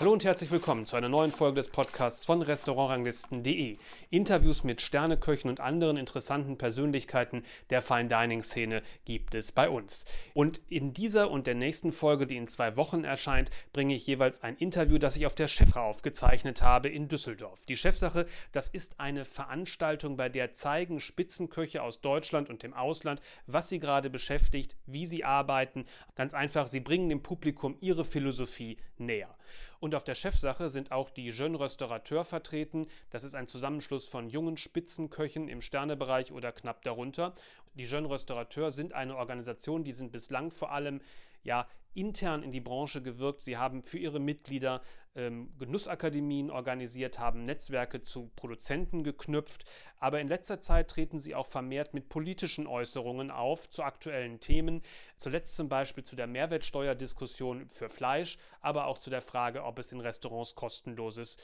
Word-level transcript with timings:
Hallo 0.00 0.14
und 0.14 0.24
herzlich 0.24 0.50
willkommen 0.50 0.86
zu 0.86 0.96
einer 0.96 1.10
neuen 1.10 1.30
Folge 1.30 1.56
des 1.56 1.68
Podcasts 1.68 2.24
von 2.24 2.40
Restaurantranglisten.de. 2.40 3.76
Interviews 4.08 4.64
mit 4.64 4.80
Sterneköchen 4.80 5.50
und 5.50 5.60
anderen 5.60 5.98
interessanten 5.98 6.56
Persönlichkeiten 6.56 7.44
der 7.68 7.82
Fine 7.82 8.08
Dining 8.08 8.42
Szene 8.42 8.82
gibt 9.04 9.34
es 9.34 9.52
bei 9.52 9.68
uns. 9.68 10.06
Und 10.32 10.62
in 10.70 10.94
dieser 10.94 11.30
und 11.30 11.46
der 11.46 11.54
nächsten 11.54 11.92
Folge, 11.92 12.26
die 12.26 12.38
in 12.38 12.48
zwei 12.48 12.78
Wochen 12.78 13.04
erscheint, 13.04 13.50
bringe 13.74 13.94
ich 13.94 14.06
jeweils 14.06 14.42
ein 14.42 14.56
Interview, 14.56 14.96
das 14.96 15.16
ich 15.16 15.26
auf 15.26 15.34
der 15.34 15.48
Chefra 15.48 15.82
aufgezeichnet 15.82 16.62
habe 16.62 16.88
in 16.88 17.08
Düsseldorf. 17.08 17.66
Die 17.66 17.76
Chefsache, 17.76 18.24
das 18.52 18.68
ist 18.68 19.00
eine 19.00 19.26
Veranstaltung, 19.26 20.16
bei 20.16 20.30
der 20.30 20.54
zeigen 20.54 21.00
Spitzenköche 21.00 21.82
aus 21.82 22.00
Deutschland 22.00 22.48
und 22.48 22.62
dem 22.62 22.72
Ausland, 22.72 23.20
was 23.46 23.68
sie 23.68 23.80
gerade 23.80 24.08
beschäftigt, 24.08 24.76
wie 24.86 25.04
sie 25.04 25.24
arbeiten. 25.24 25.84
Ganz 26.14 26.32
einfach, 26.32 26.68
sie 26.68 26.80
bringen 26.80 27.10
dem 27.10 27.22
Publikum 27.22 27.76
ihre 27.82 28.06
Philosophie 28.06 28.78
näher. 28.96 29.36
Und 29.80 29.94
auf 29.94 30.04
der 30.04 30.14
Chefsache 30.14 30.68
sind 30.68 30.92
auch 30.92 31.08
die 31.08 31.30
Jeune 31.30 31.58
Restaurateur 31.58 32.22
vertreten. 32.24 32.86
Das 33.08 33.24
ist 33.24 33.34
ein 33.34 33.46
Zusammenschluss 33.46 34.06
von 34.06 34.28
jungen 34.28 34.58
Spitzenköchen 34.58 35.48
im 35.48 35.62
Sternebereich 35.62 36.32
oder 36.32 36.52
knapp 36.52 36.82
darunter. 36.82 37.34
Die 37.74 37.84
Jeune 37.84 38.10
Restaurateur 38.10 38.70
sind 38.70 38.92
eine 38.92 39.16
Organisation, 39.16 39.82
die 39.82 39.94
sind 39.94 40.12
bislang 40.12 40.50
vor 40.50 40.70
allem 40.72 41.00
ja, 41.42 41.66
intern 41.94 42.42
in 42.42 42.52
die 42.52 42.60
Branche 42.60 43.02
gewirkt. 43.02 43.42
Sie 43.42 43.56
haben 43.56 43.82
für 43.82 43.98
ihre 43.98 44.20
Mitglieder 44.20 44.82
ähm, 45.14 45.52
Genussakademien 45.58 46.50
organisiert, 46.50 47.18
haben 47.18 47.44
Netzwerke 47.44 48.02
zu 48.02 48.30
Produzenten 48.36 49.02
geknüpft. 49.02 49.64
Aber 49.98 50.20
in 50.20 50.28
letzter 50.28 50.60
Zeit 50.60 50.88
treten 50.88 51.18
sie 51.18 51.34
auch 51.34 51.46
vermehrt 51.46 51.94
mit 51.94 52.08
politischen 52.08 52.66
Äußerungen 52.66 53.30
auf 53.30 53.68
zu 53.68 53.82
aktuellen 53.82 54.40
Themen. 54.40 54.82
Zuletzt 55.16 55.56
zum 55.56 55.68
Beispiel 55.68 56.04
zu 56.04 56.14
der 56.14 56.26
Mehrwertsteuerdiskussion 56.26 57.68
für 57.70 57.88
Fleisch, 57.88 58.38
aber 58.60 58.86
auch 58.86 58.98
zu 58.98 59.10
der 59.10 59.22
Frage, 59.22 59.64
ob 59.64 59.78
es 59.78 59.92
in 59.92 60.00
Restaurants 60.00 60.54
kostenloses 60.54 61.38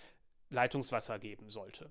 Leitungswasser 0.51 1.19
geben 1.19 1.51
sollte. 1.51 1.91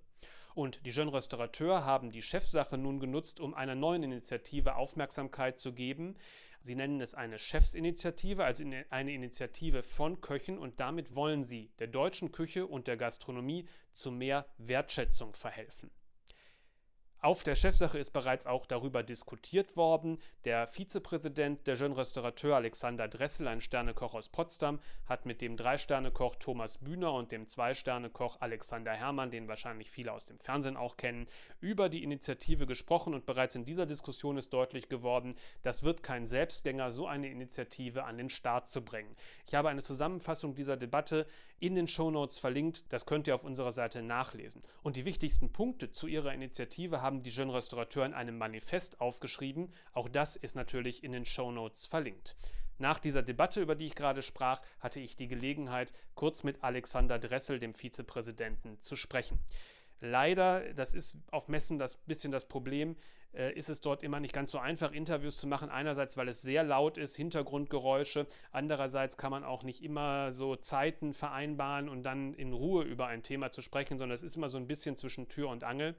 Und 0.55 0.85
die 0.85 0.91
Jeunes 0.91 1.13
Restaurateurs 1.13 1.83
haben 1.83 2.11
die 2.11 2.21
Chefsache 2.21 2.77
nun 2.77 3.01
genutzt, 3.01 3.41
um 3.41 3.53
einer 3.53 3.75
neuen 3.75 4.03
Initiative 4.03 4.77
Aufmerksamkeit 4.77 5.59
zu 5.59 5.73
geben. 5.73 6.15
Sie 6.61 6.75
nennen 6.75 7.01
es 7.01 7.13
eine 7.13 7.37
Chefsinitiative, 7.37 8.43
also 8.43 8.63
eine 8.89 9.13
Initiative 9.13 9.83
von 9.83 10.21
Köchen 10.21 10.57
und 10.57 10.79
damit 10.79 11.13
wollen 11.13 11.43
sie 11.43 11.71
der 11.77 11.87
deutschen 11.87 12.31
Küche 12.31 12.65
und 12.65 12.87
der 12.87 12.95
Gastronomie 12.95 13.67
zu 13.91 14.11
mehr 14.11 14.47
Wertschätzung 14.57 15.35
verhelfen. 15.35 15.91
Auf 17.25 17.41
der 17.41 17.55
Chefsache 17.55 17.97
ist 17.97 18.11
bereits 18.11 18.45
auch 18.45 18.67
darüber 18.67 19.01
diskutiert 19.01 19.75
worden. 19.75 20.19
Der 20.43 20.67
Vizepräsident 20.67 21.65
der 21.65 21.73
Jeune 21.73 21.97
Restaurateur 21.97 22.55
Alexander 22.55 23.07
Dressel, 23.07 23.47
ein 23.47 23.61
Sternekoch 23.61 24.13
aus 24.13 24.29
Potsdam, 24.29 24.79
hat 25.07 25.25
mit 25.25 25.41
dem 25.41 25.57
Drei-Sterne-Koch 25.57 26.35
Thomas 26.35 26.77
Bühner 26.77 27.13
und 27.13 27.31
dem 27.31 27.47
Zwei-Sterne-Koch 27.47 28.41
Alexander 28.41 28.91
Herrmann, 28.91 29.31
den 29.31 29.47
wahrscheinlich 29.47 29.89
viele 29.89 30.13
aus 30.13 30.27
dem 30.27 30.37
Fernsehen 30.37 30.77
auch 30.77 30.97
kennen, 30.97 31.25
über 31.61 31.89
die 31.89 32.03
Initiative 32.03 32.67
gesprochen 32.67 33.15
und 33.15 33.25
bereits 33.25 33.55
in 33.55 33.65
dieser 33.65 33.87
Diskussion 33.87 34.37
ist 34.37 34.53
deutlich 34.53 34.87
geworden, 34.87 35.35
das 35.63 35.81
wird 35.81 36.03
kein 36.03 36.27
Selbstgänger, 36.27 36.91
so 36.91 37.07
eine 37.07 37.31
Initiative 37.31 38.03
an 38.03 38.19
den 38.19 38.29
Start 38.29 38.69
zu 38.69 38.83
bringen. 38.85 39.15
Ich 39.47 39.55
habe 39.55 39.69
eine 39.69 39.81
Zusammenfassung 39.81 40.53
dieser 40.53 40.77
Debatte 40.77 41.25
in 41.59 41.73
den 41.73 41.87
Shownotes 41.87 42.37
verlinkt, 42.37 42.83
das 42.89 43.05
könnt 43.05 43.27
ihr 43.27 43.35
auf 43.35 43.43
unserer 43.43 43.71
Seite 43.71 44.01
nachlesen. 44.01 44.61
Und 44.83 44.95
die 44.95 45.05
wichtigsten 45.05 45.51
Punkte 45.51 45.89
zu 45.89 46.05
ihrer 46.05 46.33
Initiative 46.33 47.01
haben 47.01 47.14
haben 47.15 47.23
die 47.23 47.29
Jeune 47.29 47.53
Restaurateur 47.53 48.05
in 48.05 48.13
einem 48.13 48.37
Manifest 48.37 48.99
aufgeschrieben. 48.99 49.73
Auch 49.93 50.09
das 50.09 50.35
ist 50.35 50.55
natürlich 50.55 51.01
in 51.03 51.13
den 51.13 51.23
Show 51.23 51.49
Notes 51.49 51.85
verlinkt. 51.85 52.35
Nach 52.77 52.99
dieser 52.99 53.23
Debatte, 53.23 53.61
über 53.61 53.75
die 53.75 53.85
ich 53.85 53.95
gerade 53.95 54.21
sprach, 54.21 54.61
hatte 54.81 54.99
ich 54.99 55.15
die 55.15 55.29
Gelegenheit, 55.29 55.93
kurz 56.13 56.43
mit 56.43 56.61
Alexander 56.61 57.17
Dressel, 57.17 57.57
dem 57.59 57.73
Vizepräsidenten, 57.73 58.81
zu 58.81 58.97
sprechen. 58.97 59.39
Leider, 60.01 60.73
das 60.73 60.93
ist 60.93 61.15
auf 61.31 61.47
Messen 61.47 61.79
das 61.79 61.95
bisschen 61.95 62.33
das 62.33 62.49
Problem, 62.49 62.97
äh, 63.33 63.53
ist 63.53 63.69
es 63.69 63.79
dort 63.79 64.03
immer 64.03 64.19
nicht 64.19 64.33
ganz 64.33 64.51
so 64.51 64.59
einfach, 64.59 64.91
Interviews 64.91 65.37
zu 65.37 65.47
machen. 65.47 65.69
Einerseits, 65.69 66.17
weil 66.17 66.27
es 66.27 66.41
sehr 66.41 66.63
laut 66.63 66.97
ist, 66.97 67.15
Hintergrundgeräusche. 67.15 68.27
Andererseits 68.51 69.15
kann 69.15 69.31
man 69.31 69.45
auch 69.45 69.63
nicht 69.63 69.81
immer 69.81 70.33
so 70.33 70.57
Zeiten 70.57 71.13
vereinbaren 71.13 71.87
und 71.87 72.03
dann 72.03 72.33
in 72.33 72.51
Ruhe 72.51 72.83
über 72.83 73.07
ein 73.07 73.23
Thema 73.23 73.51
zu 73.51 73.61
sprechen, 73.61 73.97
sondern 73.97 74.15
es 74.15 74.21
ist 74.21 74.35
immer 74.35 74.49
so 74.49 74.57
ein 74.57 74.67
bisschen 74.67 74.97
zwischen 74.97 75.29
Tür 75.29 75.47
und 75.47 75.63
Angel. 75.63 75.95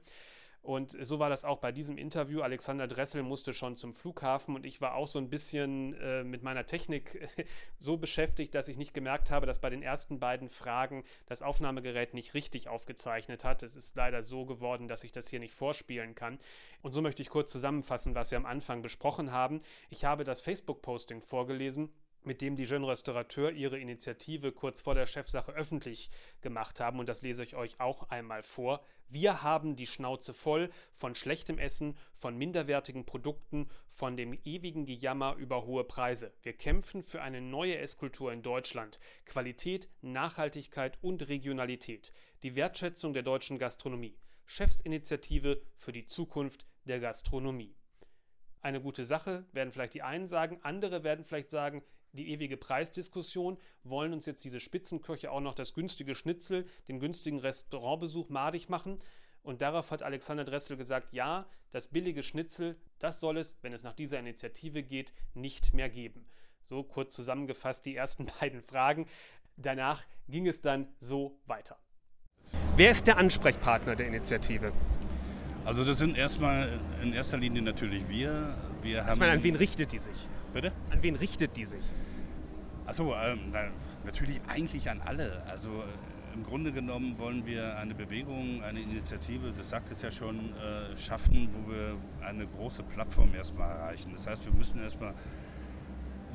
Und 0.67 0.97
so 0.99 1.17
war 1.17 1.29
das 1.29 1.45
auch 1.45 1.59
bei 1.59 1.71
diesem 1.71 1.97
Interview. 1.97 2.41
Alexander 2.41 2.89
Dressel 2.89 3.23
musste 3.23 3.53
schon 3.53 3.77
zum 3.77 3.93
Flughafen 3.93 4.53
und 4.53 4.65
ich 4.65 4.81
war 4.81 4.95
auch 4.95 5.07
so 5.07 5.17
ein 5.17 5.29
bisschen 5.29 5.93
äh, 5.93 6.25
mit 6.25 6.43
meiner 6.43 6.65
Technik 6.65 7.29
so 7.79 7.95
beschäftigt, 7.95 8.53
dass 8.53 8.67
ich 8.67 8.75
nicht 8.75 8.93
gemerkt 8.93 9.31
habe, 9.31 9.45
dass 9.45 9.61
bei 9.61 9.69
den 9.69 9.81
ersten 9.81 10.19
beiden 10.19 10.49
Fragen 10.49 11.05
das 11.25 11.41
Aufnahmegerät 11.41 12.13
nicht 12.13 12.33
richtig 12.33 12.67
aufgezeichnet 12.67 13.45
hat. 13.45 13.63
Es 13.63 13.77
ist 13.77 13.95
leider 13.95 14.23
so 14.23 14.45
geworden, 14.45 14.89
dass 14.89 15.05
ich 15.05 15.13
das 15.13 15.29
hier 15.29 15.39
nicht 15.39 15.53
vorspielen 15.53 16.15
kann. 16.15 16.37
Und 16.81 16.91
so 16.91 17.01
möchte 17.01 17.21
ich 17.21 17.29
kurz 17.29 17.49
zusammenfassen, 17.49 18.13
was 18.13 18.31
wir 18.31 18.37
am 18.37 18.45
Anfang 18.45 18.81
besprochen 18.81 19.31
haben. 19.31 19.61
Ich 19.89 20.03
habe 20.03 20.25
das 20.25 20.41
Facebook-Posting 20.41 21.21
vorgelesen 21.21 21.93
mit 22.27 22.41
dem 22.41 22.55
die 22.55 22.65
Jeune 22.65 22.87
Restaurateur 22.87 23.51
ihre 23.51 23.79
Initiative 23.79 24.51
kurz 24.51 24.81
vor 24.81 24.93
der 24.93 25.05
Chefsache 25.07 25.53
öffentlich 25.53 26.11
gemacht 26.41 26.79
haben. 26.79 26.99
Und 26.99 27.09
das 27.09 27.21
lese 27.23 27.41
ich 27.43 27.55
euch 27.55 27.79
auch 27.79 28.09
einmal 28.09 28.43
vor. 28.43 28.83
Wir 29.07 29.41
haben 29.41 29.75
die 29.77 29.87
Schnauze 29.87 30.33
voll 30.33 30.69
von 30.91 31.15
schlechtem 31.15 31.57
Essen, 31.57 31.97
von 32.13 32.37
minderwertigen 32.37 33.05
Produkten, 33.05 33.69
von 33.87 34.17
dem 34.17 34.37
ewigen 34.43 34.85
Gejammer 34.85 35.35
über 35.37 35.65
hohe 35.65 35.85
Preise. 35.85 36.33
Wir 36.43 36.53
kämpfen 36.53 37.01
für 37.01 37.21
eine 37.21 37.41
neue 37.41 37.77
Esskultur 37.77 38.33
in 38.33 38.43
Deutschland. 38.43 38.99
Qualität, 39.25 39.89
Nachhaltigkeit 40.01 40.97
und 41.01 41.27
Regionalität. 41.29 42.11
Die 42.43 42.55
Wertschätzung 42.55 43.13
der 43.13 43.23
deutschen 43.23 43.57
Gastronomie. 43.57 44.19
Chefsinitiative 44.45 45.61
für 45.75 45.93
die 45.93 46.05
Zukunft 46.05 46.65
der 46.83 46.99
Gastronomie. 46.99 47.75
Eine 48.61 48.81
gute 48.81 49.05
Sache, 49.05 49.45
werden 49.53 49.71
vielleicht 49.71 49.93
die 49.93 50.01
einen 50.01 50.27
sagen, 50.27 50.59
andere 50.63 51.03
werden 51.03 51.23
vielleicht 51.23 51.49
sagen, 51.49 51.83
die 52.13 52.29
ewige 52.31 52.57
Preisdiskussion, 52.57 53.57
wollen 53.83 54.13
uns 54.13 54.25
jetzt 54.25 54.43
diese 54.43 54.59
Spitzenköche 54.59 55.31
auch 55.31 55.41
noch 55.41 55.53
das 55.53 55.73
günstige 55.73 56.15
Schnitzel, 56.15 56.65
den 56.87 56.99
günstigen 56.99 57.39
Restaurantbesuch 57.39 58.29
madig 58.29 58.69
machen. 58.69 58.99
Und 59.43 59.61
darauf 59.61 59.91
hat 59.91 60.03
Alexander 60.03 60.43
Dressel 60.43 60.77
gesagt, 60.77 61.13
ja, 61.13 61.47
das 61.71 61.87
billige 61.87 62.23
Schnitzel, 62.23 62.77
das 62.99 63.19
soll 63.19 63.37
es, 63.37 63.57
wenn 63.61 63.73
es 63.73 63.83
nach 63.83 63.93
dieser 63.93 64.19
Initiative 64.19 64.83
geht, 64.83 65.13
nicht 65.33 65.73
mehr 65.73 65.89
geben. 65.89 66.25
So 66.61 66.83
kurz 66.83 67.15
zusammengefasst 67.15 67.85
die 67.85 67.95
ersten 67.95 68.25
beiden 68.39 68.61
Fragen. 68.61 69.07
Danach 69.55 70.03
ging 70.27 70.47
es 70.47 70.61
dann 70.61 70.87
so 70.99 71.39
weiter. 71.45 71.77
Wer 72.75 72.91
ist 72.91 73.07
der 73.07 73.17
Ansprechpartner 73.17 73.95
der 73.95 74.07
Initiative? 74.07 74.71
Also 75.65 75.83
das 75.83 75.97
sind 75.97 76.17
erstmal 76.17 76.79
in 77.01 77.13
erster 77.13 77.37
Linie 77.37 77.61
natürlich 77.61 78.07
wir. 78.07 78.55
wir 78.81 79.03
haben 79.03 79.13
ich 79.13 79.19
meine, 79.19 79.33
an 79.33 79.43
wen 79.43 79.55
richtet 79.55 79.91
die 79.91 79.97
sich? 79.97 80.29
Bitte? 80.57 80.71
An 80.89 81.03
wen 81.03 81.15
richtet 81.15 81.55
die 81.55 81.65
sich? 81.65 81.85
Achso, 82.87 83.13
ähm, 83.13 83.53
natürlich 84.03 84.41
eigentlich 84.47 84.89
an 84.89 85.01
alle. 85.05 85.43
Also 85.47 85.69
äh, 85.69 86.33
im 86.33 86.43
Grunde 86.43 86.71
genommen 86.71 87.19
wollen 87.19 87.45
wir 87.45 87.77
eine 87.77 87.93
Bewegung, 87.93 88.63
eine 88.63 88.79
Initiative, 88.79 89.53
das 89.55 89.69
sagt 89.69 89.91
es 89.91 90.01
ja 90.01 90.11
schon, 90.11 90.35
äh, 90.55 90.97
schaffen, 90.97 91.49
wo 91.53 91.71
wir 91.71 91.95
eine 92.25 92.47
große 92.47 92.81
Plattform 92.81 93.35
erstmal 93.35 93.69
erreichen. 93.69 94.13
Das 94.15 94.25
heißt, 94.25 94.45
wir 94.45 94.51
müssen 94.51 94.81
erstmal 94.81 95.13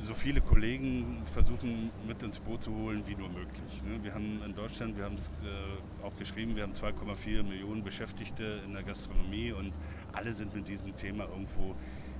so 0.03 0.13
viele 0.13 0.39
Kollegen 0.39 1.23
versuchen 1.33 1.91
mit 2.07 2.23
ins 2.23 2.39
Boot 2.39 2.63
zu 2.63 2.73
holen 2.73 3.03
wie 3.05 3.15
nur 3.15 3.27
möglich. 3.27 3.83
Ne? 3.83 4.01
Wir 4.03 4.13
haben 4.13 4.41
in 4.45 4.55
Deutschland, 4.55 4.95
wir 4.95 5.03
haben 5.03 5.15
es 5.15 5.27
äh, 5.27 6.05
auch 6.05 6.15
geschrieben, 6.15 6.55
wir 6.55 6.63
haben 6.63 6.71
2,4 6.71 7.43
Millionen 7.43 7.83
Beschäftigte 7.83 8.61
in 8.65 8.71
der 8.71 8.83
Gastronomie 8.83 9.51
und 9.51 9.73
alle 10.13 10.31
sind 10.31 10.55
mit 10.55 10.69
diesem 10.69 10.95
Thema 10.95 11.25
irgendwo 11.25 11.75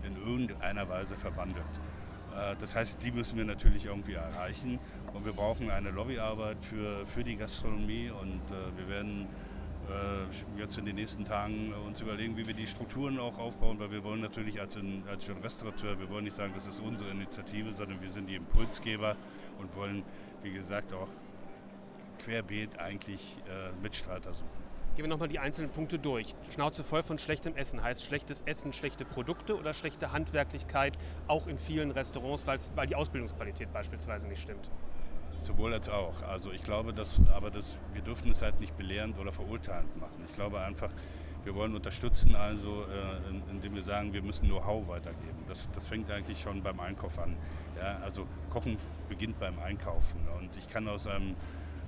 in 0.05 0.17
irgendeiner 0.17 0.87
Weise 0.89 1.15
verbandelt. 1.15 1.63
Äh, 2.33 2.55
das 2.59 2.75
heißt, 2.75 3.01
die 3.03 3.11
müssen 3.11 3.37
wir 3.37 3.45
natürlich 3.45 3.85
irgendwie 3.85 4.13
erreichen 4.13 4.79
und 5.13 5.25
wir 5.25 5.33
brauchen 5.33 5.69
eine 5.69 5.91
Lobbyarbeit 5.91 6.57
für, 6.61 7.05
für 7.07 7.23
die 7.23 7.35
Gastronomie 7.35 8.09
und 8.09 8.41
äh, 8.51 8.77
wir 8.77 8.89
werden 8.89 9.27
äh, 9.89 10.59
jetzt 10.59 10.77
in 10.77 10.85
den 10.85 10.95
nächsten 10.95 11.25
Tagen 11.25 11.73
uns 11.85 11.99
überlegen, 11.99 12.37
wie 12.37 12.47
wir 12.47 12.53
die 12.53 12.67
Strukturen 12.67 13.19
auch 13.19 13.37
aufbauen, 13.37 13.79
weil 13.79 13.91
wir 13.91 14.03
wollen 14.03 14.21
natürlich 14.21 14.59
als, 14.59 14.75
in, 14.75 15.03
als 15.07 15.29
Restaurateur, 15.43 15.99
wir 15.99 16.09
wollen 16.09 16.23
nicht 16.23 16.35
sagen, 16.35 16.53
das 16.55 16.65
ist 16.65 16.79
unsere 16.79 17.11
Initiative, 17.11 17.73
sondern 17.73 18.01
wir 18.01 18.09
sind 18.09 18.27
die 18.27 18.35
Impulsgeber 18.35 19.15
und 19.59 19.75
wollen, 19.75 20.03
wie 20.41 20.51
gesagt, 20.51 20.93
auch 20.93 21.09
querbeet 22.23 22.79
eigentlich 22.79 23.19
Mitstreiter 23.81 24.33
suchen. 24.33 24.62
Gehen 24.95 25.05
wir 25.05 25.09
nochmal 25.09 25.27
die 25.27 25.39
einzelnen 25.39 25.71
Punkte 25.71 25.97
durch. 25.97 26.35
Schnauze 26.53 26.83
voll 26.83 27.01
von 27.01 27.17
schlechtem 27.17 27.55
Essen 27.55 27.81
heißt 27.81 28.03
schlechtes 28.03 28.41
Essen, 28.41 28.73
schlechte 28.73 29.05
Produkte 29.05 29.57
oder 29.57 29.73
schlechte 29.73 30.11
Handwerklichkeit, 30.11 30.99
auch 31.27 31.47
in 31.47 31.57
vielen 31.57 31.89
Restaurants, 31.89 32.45
weil 32.75 32.85
die 32.85 32.95
Ausbildungsqualität 32.95 33.73
beispielsweise 33.73 34.27
nicht 34.27 34.43
stimmt. 34.43 34.69
Sowohl 35.39 35.73
als 35.73 35.89
auch. 35.89 36.21
Also 36.21 36.51
ich 36.51 36.63
glaube, 36.63 36.93
dass, 36.93 37.19
aber 37.33 37.49
das, 37.49 37.75
wir 37.93 38.03
dürfen 38.03 38.29
es 38.29 38.43
halt 38.43 38.59
nicht 38.59 38.77
belehrend 38.77 39.17
oder 39.17 39.31
verurteilend 39.31 39.99
machen. 39.99 40.23
Ich 40.27 40.35
glaube 40.35 40.59
einfach, 40.59 40.91
Wir 41.45 41.55
wollen 41.55 41.75
unterstützen 41.75 42.35
also, 42.35 42.83
äh, 42.83 43.51
indem 43.51 43.75
wir 43.75 43.83
sagen, 43.83 44.13
wir 44.13 44.21
müssen 44.21 44.47
Know-how 44.47 44.87
weitergeben. 44.87 45.43
Das, 45.47 45.67
das 45.73 45.87
fängt 45.87 46.09
eigentlich 46.09 46.41
schon 46.41 46.63
beim 46.63 46.79
Einkauf 46.79 47.19
an. 47.19 47.35
Ja, 47.77 47.99
also 48.01 48.25
Kochen 48.49 48.77
beginnt 49.09 49.37
beim 49.39 49.59
Einkaufen. 49.59 50.25
Und 50.39 50.55
ich 50.55 50.67
kann 50.69 50.87
aus 50.87 51.05
einem 51.05 51.35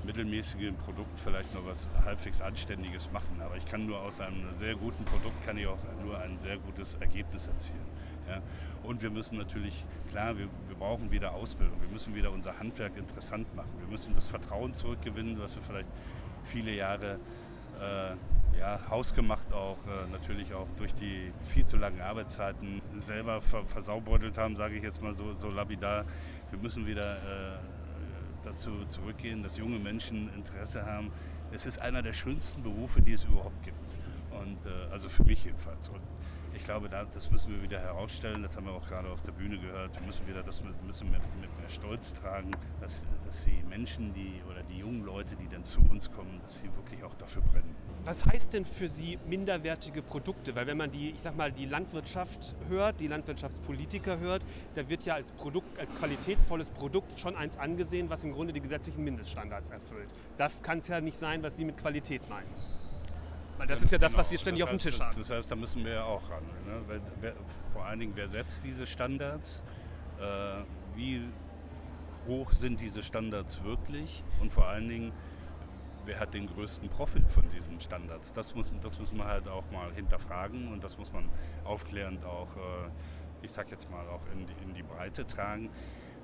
mittelmäßigen 0.05 0.75
Produkt 0.77 1.17
vielleicht 1.19 1.53
noch 1.53 1.65
was 1.65 1.87
halbwegs 2.03 2.41
Anständiges 2.41 3.11
machen. 3.11 3.41
Aber 3.41 3.57
ich 3.57 3.65
kann 3.65 3.85
nur 3.85 3.99
aus 3.99 4.19
einem 4.19 4.55
sehr 4.55 4.75
guten 4.75 5.03
Produkt 5.05 5.45
kann 5.45 5.57
ich 5.57 5.67
auch 5.67 5.77
nur 6.03 6.17
ein 6.19 6.37
sehr 6.39 6.57
gutes 6.57 6.95
Ergebnis 6.95 7.47
erzielen. 7.47 7.85
Ja. 8.27 8.41
Und 8.83 9.01
wir 9.01 9.09
müssen 9.09 9.37
natürlich, 9.37 9.85
klar, 10.09 10.37
wir, 10.37 10.47
wir 10.67 10.75
brauchen 10.77 11.11
wieder 11.11 11.33
Ausbildung, 11.33 11.79
wir 11.81 11.89
müssen 11.89 12.15
wieder 12.15 12.31
unser 12.31 12.57
Handwerk 12.59 12.97
interessant 12.97 13.53
machen, 13.55 13.71
wir 13.79 13.87
müssen 13.87 14.15
das 14.15 14.27
Vertrauen 14.27 14.73
zurückgewinnen, 14.73 15.39
was 15.39 15.55
wir 15.55 15.63
vielleicht 15.63 15.89
viele 16.45 16.71
Jahre 16.73 17.19
äh, 17.79 18.15
ja, 18.59 18.79
hausgemacht 18.89 19.51
auch 19.53 19.77
äh, 19.85 20.09
natürlich 20.11 20.53
auch 20.53 20.67
durch 20.77 20.93
die 20.95 21.31
viel 21.53 21.65
zu 21.65 21.77
langen 21.77 22.01
Arbeitszeiten 22.01 22.81
selber 22.97 23.41
ver 23.41 23.65
versaubeutelt 23.65 24.37
haben, 24.37 24.55
sage 24.55 24.75
ich 24.75 24.83
jetzt 24.83 25.01
mal 25.01 25.15
so, 25.15 25.33
so 25.33 25.49
lapidar. 25.49 26.05
Wir 26.51 26.59
müssen 26.59 26.87
wieder 26.87 27.15
äh, 27.17 27.57
dazu 28.45 28.85
zurückgehen, 28.87 29.43
dass 29.43 29.57
junge 29.57 29.79
Menschen 29.79 30.33
Interesse 30.33 30.85
haben. 30.85 31.11
Es 31.51 31.65
ist 31.65 31.79
einer 31.79 32.01
der 32.01 32.13
schönsten 32.13 32.63
Berufe, 32.63 33.01
die 33.01 33.13
es 33.13 33.23
überhaupt 33.23 33.63
gibt. 33.63 33.97
Und 34.41 34.65
äh, 34.65 34.91
also 34.91 35.09
für 35.09 35.23
mich 35.23 35.43
jedenfalls. 35.43 35.89
Und 35.89 36.01
ich 36.55 36.63
glaube, 36.63 36.89
das 36.89 37.31
müssen 37.31 37.53
wir 37.53 37.61
wieder 37.61 37.79
herausstellen. 37.79 38.41
Das 38.41 38.55
haben 38.55 38.65
wir 38.65 38.73
auch 38.73 38.87
gerade 38.87 39.09
auf 39.09 39.21
der 39.21 39.33
Bühne 39.33 39.57
gehört. 39.57 39.93
Wir 39.99 40.07
müssen 40.07 40.25
wieder 40.27 40.41
das 40.41 40.63
mit, 40.63 40.81
müssen 40.83 41.11
mit, 41.11 41.21
mit 41.41 41.59
mehr 41.59 41.69
Stolz 41.69 42.13
tragen, 42.13 42.51
dass, 42.79 43.03
dass 43.25 43.43
die 43.43 43.61
Menschen, 43.69 44.13
die 44.13 44.41
oder 44.49 44.63
die 44.63 44.79
jungen 44.79 45.03
Leute, 45.03 45.35
die 45.35 45.47
dann 45.47 45.63
zu 45.63 45.79
uns 45.81 46.09
kommen, 46.11 46.39
dass 46.43 46.59
sie 46.59 46.69
wirklich 46.75 47.03
auch 47.03 47.13
dafür 47.15 47.41
brennen. 47.41 47.75
Was 48.05 48.25
heißt 48.25 48.53
denn 48.53 48.65
für 48.65 48.87
Sie 48.87 49.19
minderwertige 49.27 50.01
Produkte? 50.01 50.55
Weil 50.55 50.67
wenn 50.67 50.77
man 50.77 50.91
die, 50.91 51.09
ich 51.09 51.21
sag 51.21 51.35
mal, 51.35 51.51
die 51.51 51.65
Landwirtschaft 51.65 52.55
hört, 52.69 52.99
die 52.99 53.07
Landwirtschaftspolitiker 53.07 54.19
hört, 54.19 54.43
da 54.75 54.87
wird 54.87 55.03
ja 55.03 55.15
als 55.15 55.31
Produkt, 55.31 55.77
als 55.79 55.93
qualitätsvolles 55.95 56.69
Produkt 56.69 57.19
schon 57.19 57.35
eins 57.35 57.57
angesehen, 57.57 58.09
was 58.09 58.23
im 58.23 58.31
Grunde 58.31 58.53
die 58.53 58.61
gesetzlichen 58.61 59.03
Mindeststandards 59.03 59.71
erfüllt. 59.71 60.09
Das 60.37 60.61
kann 60.61 60.77
es 60.77 60.87
ja 60.87 61.01
nicht 61.01 61.17
sein, 61.17 61.43
was 61.43 61.57
Sie 61.57 61.65
mit 61.65 61.77
Qualität 61.77 62.29
meinen. 62.29 62.74
Weil 63.57 63.67
das 63.67 63.81
ist 63.81 63.91
ja 63.91 63.97
das, 63.97 64.11
genau. 64.11 64.21
was 64.21 64.31
wir 64.31 64.37
ständig 64.37 64.61
das 64.61 64.69
heißt, 64.69 64.75
auf 64.75 64.83
dem 64.83 64.91
Tisch 64.91 65.01
haben. 65.01 65.17
Das 65.17 65.29
heißt, 65.29 65.51
da 65.51 65.55
müssen 65.55 65.85
wir 65.85 65.93
ja 65.93 66.03
auch 66.03 66.29
ran. 66.29 66.43
Ne? 66.65 66.81
Wer, 66.87 67.01
wer, 67.21 67.33
vor 67.71 67.85
allen 67.85 67.99
Dingen, 67.99 68.11
wer 68.15 68.27
setzt 68.27 68.63
diese 68.63 68.85
Standards? 68.85 69.63
Äh, 70.19 70.63
wie 70.95 71.23
hoch 72.27 72.51
sind 72.53 72.81
diese 72.81 73.03
Standards 73.03 73.63
wirklich? 73.63 74.23
Und 74.41 74.51
vor 74.51 74.67
allen 74.67 74.89
Dingen, 74.89 75.13
wer 76.05 76.19
hat 76.19 76.33
den 76.33 76.47
größten 76.47 76.89
Profit 76.89 77.29
von 77.29 77.49
diesen 77.51 77.79
Standards? 77.79 78.33
Das 78.33 78.55
muss, 78.55 78.71
das 78.81 78.99
muss 78.99 79.11
man 79.13 79.27
halt 79.27 79.47
auch 79.47 79.69
mal 79.71 79.91
hinterfragen 79.93 80.71
und 80.71 80.83
das 80.83 80.97
muss 80.97 81.11
man 81.11 81.29
aufklärend 81.63 82.25
auch, 82.25 82.49
äh, 82.57 82.89
ich 83.41 83.51
sag 83.51 83.71
jetzt 83.71 83.89
mal, 83.89 84.07
auch 84.09 84.21
in 84.33 84.45
die, 84.45 84.63
in 84.63 84.73
die 84.73 84.83
Breite 84.83 85.25
tragen. 85.25 85.69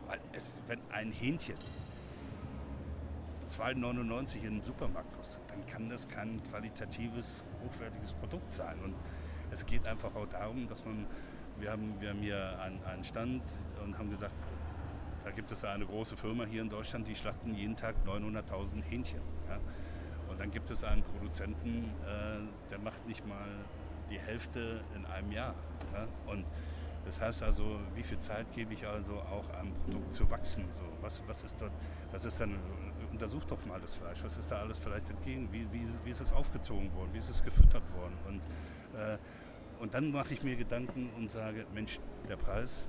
Weil 0.08 0.20
es, 0.34 0.62
wenn 0.68 0.80
ein 0.92 1.12
Hähnchen 1.12 1.56
2,99 3.52 4.36
in 4.38 4.42
den 4.56 4.62
Supermarkt 4.62 5.16
kostet, 5.18 5.42
dann 5.50 5.66
kann 5.66 5.90
das 5.90 6.08
kein 6.08 6.42
qualitatives, 6.50 7.44
hochwertiges 7.64 8.14
Produkt 8.14 8.54
sein. 8.54 8.78
Und 8.84 8.96
es 9.52 9.66
geht 9.66 9.88
einfach 9.88 10.16
auch 10.16 10.28
darum, 10.28 10.68
dass 10.68 10.84
man, 10.86 11.06
wir 11.60 11.72
haben, 11.72 11.96
wir 12.00 12.10
haben 12.10 12.20
hier 12.20 12.60
einen, 12.62 12.84
einen 12.86 13.04
Stand 13.04 13.44
und 13.84 13.98
haben 13.98 14.10
gesagt, 14.10 14.34
da 15.24 15.32
gibt 15.32 15.52
es 15.52 15.64
eine 15.64 15.86
große 15.86 16.16
Firma 16.18 16.46
hier 16.46 16.62
in 16.62 16.70
Deutschland, 16.70 17.08
die 17.08 17.16
schlachten 17.16 17.54
jeden 17.54 17.76
Tag 17.76 17.96
900.000 18.06 18.82
Hähnchen. 18.90 19.22
Ja? 19.50 19.60
Und 20.30 20.40
dann 20.40 20.50
gibt 20.50 20.70
es 20.72 20.84
einen 20.84 21.04
Produzenten, 21.04 21.92
äh, 22.06 22.70
der 22.72 22.80
macht 22.80 23.06
nicht 23.06 23.28
mal 23.28 23.48
die 24.10 24.20
Hälfte 24.20 24.82
in 24.96 25.06
einem 25.06 25.32
Jahr. 25.32 25.54
Ja? 25.94 26.08
Und 26.26 26.46
das 27.06 27.20
heißt 27.20 27.44
also, 27.44 27.80
wie 27.96 28.04
viel 28.04 28.20
Zeit 28.20 28.52
gebe 28.54 28.74
ich 28.74 28.86
also 28.86 29.14
auch 29.14 29.50
einem 29.60 29.74
Produkt 29.74 30.14
zu 30.14 30.30
wachsen? 30.30 30.66
So, 30.72 30.84
was, 31.02 31.22
was 31.28 31.44
ist 31.44 31.60
dort, 31.60 31.72
was 32.12 32.26
ist 32.26 32.40
dann, 32.40 32.60
untersucht 33.12 33.52
doch 33.52 33.64
mal 33.66 33.80
das 33.80 33.96
Fleisch, 33.96 34.24
was 34.24 34.38
ist 34.38 34.50
da 34.52 34.60
alles 34.60 34.78
vielleicht 34.78 35.10
entgegen, 35.10 35.50
wie, 35.52 35.68
wie, 35.72 35.88
wie 36.04 36.10
ist 36.10 36.22
es 36.22 36.32
aufgezogen 36.32 36.94
worden, 36.96 37.10
wie 37.14 37.20
ist 37.20 37.30
es 37.30 37.44
gefüttert 37.44 37.84
worden? 37.96 38.18
Und, 38.28 38.42
äh, 39.00 39.18
und 39.80 39.94
dann 39.94 40.12
mache 40.12 40.34
ich 40.34 40.44
mir 40.44 40.56
Gedanken 40.56 41.10
und 41.18 41.30
sage, 41.30 41.66
Mensch, 41.74 42.00
der 42.30 42.38
Preis, 42.38 42.88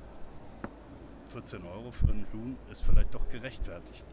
14 1.28 1.64
Euro 1.64 1.90
für 1.90 2.08
ein 2.08 2.26
Huhn, 2.32 2.56
ist 2.70 2.82
vielleicht 2.82 3.14
doch 3.14 3.28
gerechtfertigt. 3.28 4.04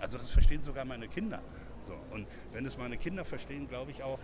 Also 0.00 0.18
das 0.18 0.30
verstehen 0.30 0.62
sogar 0.62 0.84
meine 0.84 1.08
Kinder. 1.08 1.42
So, 1.82 1.94
und 2.10 2.26
wenn 2.52 2.64
es 2.66 2.78
meine 2.78 2.96
Kinder 2.96 3.24
verstehen, 3.24 3.66
glaube 3.66 3.90
ich 3.90 4.02
auch, 4.02 4.18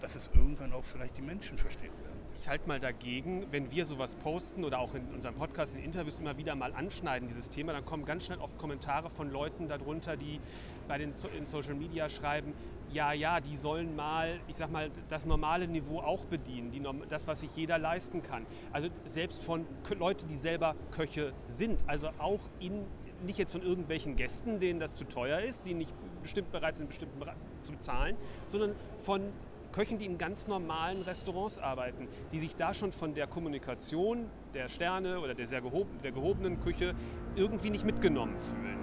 dass 0.00 0.14
es 0.14 0.30
irgendwann 0.34 0.72
auch 0.72 0.84
vielleicht 0.84 1.16
die 1.16 1.22
Menschen 1.22 1.56
verstehen 1.56 1.92
werden. 2.02 2.21
Ich 2.42 2.48
halte 2.48 2.66
mal 2.66 2.80
dagegen, 2.80 3.46
wenn 3.52 3.70
wir 3.70 3.86
sowas 3.86 4.16
posten 4.16 4.64
oder 4.64 4.80
auch 4.80 4.96
in 4.96 5.06
unserem 5.14 5.36
Podcast, 5.36 5.76
in 5.76 5.84
Interviews 5.84 6.18
immer 6.18 6.36
wieder 6.36 6.56
mal 6.56 6.74
anschneiden, 6.74 7.28
dieses 7.28 7.50
Thema, 7.50 7.72
dann 7.72 7.84
kommen 7.84 8.04
ganz 8.04 8.24
schnell 8.24 8.40
oft 8.40 8.58
Kommentare 8.58 9.10
von 9.10 9.30
Leuten 9.30 9.68
darunter, 9.68 10.16
die 10.16 10.40
bei 10.88 10.98
den 10.98 11.12
in 11.38 11.46
Social 11.46 11.74
Media 11.74 12.08
schreiben, 12.08 12.52
ja, 12.90 13.12
ja, 13.12 13.40
die 13.40 13.56
sollen 13.56 13.94
mal, 13.94 14.40
ich 14.48 14.56
sag 14.56 14.72
mal, 14.72 14.90
das 15.08 15.24
normale 15.24 15.68
Niveau 15.68 16.00
auch 16.00 16.24
bedienen, 16.24 16.72
die, 16.72 16.82
das, 17.08 17.28
was 17.28 17.38
sich 17.38 17.54
jeder 17.54 17.78
leisten 17.78 18.24
kann. 18.24 18.44
Also 18.72 18.88
selbst 19.04 19.40
von 19.40 19.64
Leuten, 19.96 20.26
die 20.26 20.36
selber 20.36 20.74
Köche 20.90 21.32
sind, 21.48 21.78
also 21.86 22.08
auch 22.18 22.40
in 22.58 22.86
nicht 23.24 23.38
jetzt 23.38 23.52
von 23.52 23.62
irgendwelchen 23.62 24.16
Gästen, 24.16 24.58
denen 24.58 24.80
das 24.80 24.96
zu 24.96 25.04
teuer 25.04 25.38
ist, 25.38 25.64
die 25.64 25.74
nicht 25.74 25.92
bestimmt 26.22 26.50
bereit 26.50 26.74
sind, 26.74 26.88
bestimmt 26.88 27.12
zu 27.60 27.76
zahlen, 27.76 28.16
sondern 28.48 28.74
von 28.98 29.30
Köchen, 29.72 29.98
die 29.98 30.06
in 30.06 30.18
ganz 30.18 30.46
normalen 30.46 31.02
Restaurants 31.02 31.58
arbeiten, 31.58 32.08
die 32.32 32.38
sich 32.38 32.54
da 32.54 32.74
schon 32.74 32.92
von 32.92 33.14
der 33.14 33.26
Kommunikation 33.26 34.26
der 34.54 34.68
Sterne 34.68 35.20
oder 35.20 35.34
der, 35.34 35.46
sehr 35.46 35.60
gehoben, 35.60 35.98
der 36.02 36.12
gehobenen 36.12 36.60
Küche 36.60 36.94
irgendwie 37.34 37.70
nicht 37.70 37.84
mitgenommen 37.84 38.36
fühlen. 38.38 38.78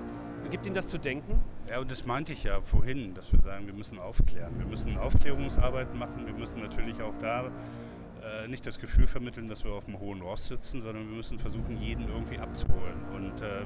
Gibt 0.50 0.66
Ihnen 0.66 0.76
das 0.76 0.88
zu 0.88 0.98
denken? 0.98 1.40
Ja, 1.70 1.80
und 1.80 1.92
das 1.92 2.06
meinte 2.06 2.34
ich 2.34 2.44
ja 2.44 2.60
vorhin, 2.62 3.14
dass 3.14 3.32
wir 3.32 3.40
sagen, 3.42 3.68
wir 3.68 3.74
müssen 3.74 4.00
aufklären. 4.00 4.58
Wir 4.58 4.66
müssen 4.66 4.98
Aufklärungsarbeit 4.98 5.94
machen. 5.94 6.26
Wir 6.26 6.34
müssen 6.34 6.60
natürlich 6.60 7.00
auch 7.02 7.14
da 7.22 7.52
äh, 8.24 8.48
nicht 8.48 8.66
das 8.66 8.80
Gefühl 8.80 9.06
vermitteln, 9.06 9.48
dass 9.48 9.64
wir 9.64 9.72
auf 9.72 9.86
dem 9.86 10.00
hohen 10.00 10.22
Ross 10.22 10.48
sitzen, 10.48 10.82
sondern 10.82 11.08
wir 11.08 11.18
müssen 11.18 11.38
versuchen, 11.38 11.80
jeden 11.80 12.08
irgendwie 12.08 12.40
abzuholen. 12.40 13.06
Und 13.14 13.42
äh, 13.42 13.62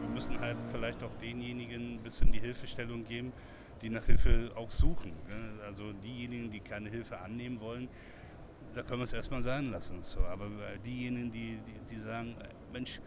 wir 0.00 0.08
müssen 0.12 0.40
halt 0.40 0.56
vielleicht 0.72 1.02
auch 1.04 1.14
denjenigen 1.22 1.94
ein 1.94 2.00
bisschen 2.02 2.32
die 2.32 2.40
Hilfestellung 2.40 3.04
geben, 3.06 3.32
die 3.84 3.90
nach 3.90 4.06
Hilfe 4.06 4.50
auch 4.56 4.70
suchen. 4.70 5.12
Also 5.64 5.92
diejenigen, 5.92 6.50
die 6.50 6.60
keine 6.60 6.88
Hilfe 6.88 7.18
annehmen 7.18 7.60
wollen, 7.60 7.88
da 8.74 8.82
können 8.82 9.00
wir 9.00 9.04
es 9.04 9.12
erstmal 9.12 9.42
sein 9.42 9.70
lassen. 9.70 10.02
So, 10.02 10.20
aber 10.20 10.48
diejenigen, 10.84 11.30
die, 11.30 11.58
die, 11.66 11.94
die 11.94 12.00
sagen, 12.00 12.34
Mensch, 12.72 13.00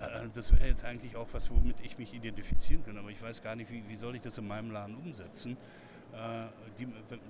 äh, 0.00 0.28
das 0.34 0.52
wäre 0.52 0.66
jetzt 0.66 0.84
eigentlich 0.84 1.16
auch 1.16 1.28
was, 1.32 1.50
womit 1.50 1.80
ich 1.80 1.96
mich 1.96 2.12
identifizieren 2.12 2.84
kann, 2.84 2.98
aber 2.98 3.10
ich 3.10 3.20
weiß 3.22 3.42
gar 3.42 3.56
nicht, 3.56 3.70
wie, 3.72 3.82
wie 3.88 3.96
soll 3.96 4.14
ich 4.14 4.22
das 4.22 4.36
in 4.36 4.46
meinem 4.46 4.70
Laden 4.70 4.94
umsetzen. 4.96 5.56
Äh, 6.12 6.46
die, 6.78 6.86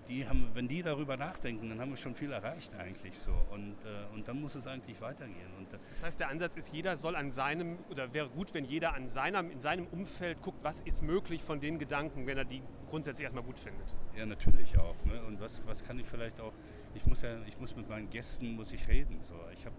die 0.09 0.29
haben, 0.29 0.49
wenn 0.55 0.67
die 0.67 0.83
darüber 0.83 1.17
nachdenken, 1.17 1.69
dann 1.69 1.81
haben 1.81 1.91
wir 1.91 1.97
schon 1.97 2.15
viel 2.15 2.33
erreicht 2.33 2.75
eigentlich 2.75 3.19
so. 3.19 3.31
Und, 3.51 3.77
äh, 3.85 4.15
und 4.15 4.27
dann 4.27 4.41
muss 4.41 4.55
es 4.55 4.67
eigentlich 4.67 5.01
weitergehen. 5.01 5.51
Und, 5.59 5.69
das 5.91 6.03
heißt, 6.03 6.21
der 6.21 6.29
Ansatz 6.29 6.57
ist, 6.57 6.73
jeder 6.73 6.97
soll 6.97 7.17
an 7.17 7.31
seinem, 7.31 7.79
oder 7.91 8.13
wäre 8.13 8.29
gut, 8.29 8.55
wenn 8.55 8.65
jeder 8.65 8.95
an 8.95 9.09
seinem, 9.09 9.51
in 9.51 9.61
seinem 9.61 9.87
Umfeld 9.87 10.41
guckt, 10.43 10.59
was 10.63 10.81
ist 10.81 11.03
möglich 11.03 11.43
von 11.43 11.61
den 11.61 11.79
Gedanken, 11.79 12.27
wenn 12.27 12.39
er 12.39 12.45
die 12.45 12.63
grundsätzlich 12.91 13.25
erstmal 13.25 13.45
gut 13.45 13.59
findet. 13.59 13.87
Ja, 14.17 14.27
natürlich 14.27 14.77
auch. 14.79 14.97
Ne? 15.05 15.23
Und 15.27 15.41
was, 15.41 15.63
was 15.67 15.85
kann 15.85 15.99
ich 15.99 16.07
vielleicht 16.07 16.41
auch, 16.41 16.53
ich 16.95 17.07
muss 17.07 17.23
ja, 17.23 17.37
ich 17.47 17.59
muss 17.59 17.77
mit 17.77 17.89
meinen 17.89 18.11
Gästen, 18.11 18.55
muss 18.55 18.73
ich 18.73 18.87
reden. 18.89 19.21
So. 19.23 19.35
Ich 19.53 19.65
habe 19.65 19.77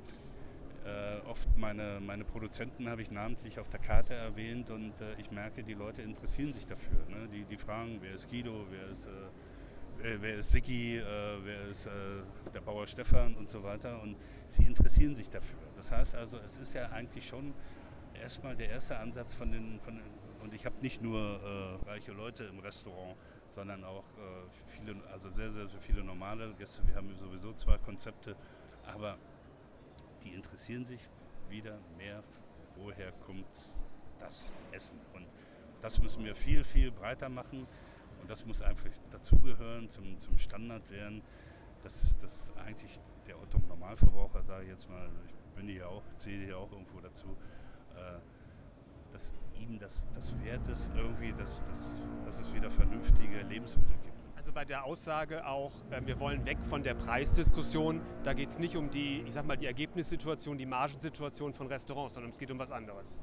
äh, 0.85 1.25
oft 1.27 1.47
meine, 1.57 1.99
meine 2.01 2.23
Produzenten 2.25 2.89
habe 2.89 3.01
ich 3.01 3.11
namentlich 3.11 3.59
auf 3.59 3.69
der 3.69 3.79
Karte 3.79 4.13
erwähnt 4.13 4.69
und 4.69 4.99
äh, 4.99 5.13
ich 5.17 5.31
merke, 5.31 5.63
die 5.63 5.73
Leute 5.73 6.01
interessieren 6.01 6.53
sich 6.53 6.67
dafür. 6.67 7.05
Ne? 7.09 7.29
Die, 7.31 7.45
die 7.45 7.57
fragen, 7.57 7.99
wer 8.01 8.13
ist 8.13 8.29
Guido, 8.29 8.65
wer 8.69 8.87
ist, 8.89 9.05
äh, 9.05 10.21
wer 10.21 10.35
ist 10.35 10.51
Siki, 10.51 10.97
äh, 10.97 11.03
wer 11.43 11.67
ist 11.67 11.85
äh, 11.85 11.89
der 12.53 12.61
Bauer 12.61 12.85
Stefan 12.85 13.35
und 13.35 13.49
so 13.49 13.63
weiter. 13.63 14.01
Und 14.01 14.17
sie 14.49 14.63
interessieren 14.63 15.15
sich 15.15 15.29
dafür. 15.29 15.59
Das 15.77 15.91
heißt 15.91 16.15
also, 16.15 16.37
es 16.37 16.57
ist 16.57 16.73
ja 16.73 16.89
eigentlich 16.89 17.25
schon 17.27 17.53
erstmal 18.21 18.55
der 18.55 18.69
erste 18.69 18.97
Ansatz 18.97 19.33
von 19.33 19.51
den, 19.51 19.79
von 19.79 19.95
den 19.95 20.03
und 20.41 20.53
ich 20.53 20.65
habe 20.65 20.75
nicht 20.81 21.01
nur 21.01 21.17
äh, 21.17 21.89
reiche 21.89 22.11
Leute 22.11 22.43
im 22.43 22.59
Restaurant, 22.59 23.15
sondern 23.47 23.81
auch 23.85 24.03
viele, 24.67 25.01
also 25.09 25.29
sehr, 25.29 25.49
sehr, 25.49 25.69
sehr 25.69 25.79
viele 25.79 26.03
normale 26.03 26.53
Gäste. 26.55 26.85
Wir 26.85 26.95
haben 26.95 27.15
sowieso 27.15 27.53
zwei 27.53 27.77
Konzepte, 27.77 28.35
aber 28.85 29.17
die 30.23 30.33
interessieren 30.33 30.85
sich 30.85 31.01
wieder 31.49 31.77
mehr, 31.97 32.23
woher 32.75 33.11
kommt 33.25 33.45
das 34.19 34.53
Essen. 34.71 34.99
Und 35.13 35.25
das 35.81 35.99
müssen 35.99 36.23
wir 36.23 36.35
viel, 36.35 36.63
viel 36.63 36.91
breiter 36.91 37.29
machen. 37.29 37.67
Und 38.21 38.29
das 38.29 38.45
muss 38.45 38.61
einfach 38.61 38.89
dazugehören, 39.11 39.89
zum, 39.89 40.17
zum 40.17 40.37
Standard 40.37 40.89
werden, 40.89 41.21
dass, 41.83 42.15
dass 42.21 42.51
eigentlich 42.55 42.99
der 43.27 43.39
Otto 43.41 43.59
Normalverbraucher 43.67 44.43
da 44.47 44.61
jetzt 44.61 44.89
mal, 44.89 45.09
ich 45.27 45.55
bin 45.55 45.67
hier 45.67 45.89
auch, 45.89 46.03
zähle 46.17 46.45
hier 46.45 46.57
auch 46.57 46.71
irgendwo 46.71 46.99
dazu, 47.01 47.35
äh, 47.95 48.19
dass 49.11 49.33
ihm 49.59 49.77
das, 49.77 50.07
das 50.15 50.33
wert 50.41 50.65
ist, 50.67 50.89
irgendwie, 50.95 51.33
dass, 51.33 51.65
dass, 51.65 52.01
dass 52.25 52.39
es 52.39 52.53
wieder 52.53 52.71
vernünftige 52.71 53.41
Lebensmittel 53.41 53.95
gibt. 54.03 54.12
Also 54.43 54.51
bei 54.51 54.65
der 54.65 54.83
Aussage 54.83 55.47
auch, 55.47 55.71
äh, 55.89 56.05
wir 56.05 56.19
wollen 56.19 56.45
weg 56.45 56.57
von 56.63 56.83
der 56.83 56.95
Preisdiskussion, 56.95 58.01
da 58.25 58.33
geht 58.33 58.49
es 58.49 58.59
nicht 58.59 58.75
um 58.75 58.89
die, 58.89 59.21
ich 59.21 59.31
sag 59.31 59.45
mal, 59.45 59.55
die 59.55 59.67
Ergebnissituation, 59.67 60.57
die 60.57 60.65
Margensituation 60.65 61.53
von 61.53 61.67
Restaurants, 61.67 62.15
sondern 62.15 62.33
es 62.33 62.37
geht 62.37 62.51
um 62.51 62.59
was 62.59 62.69
anderes. 62.69 63.21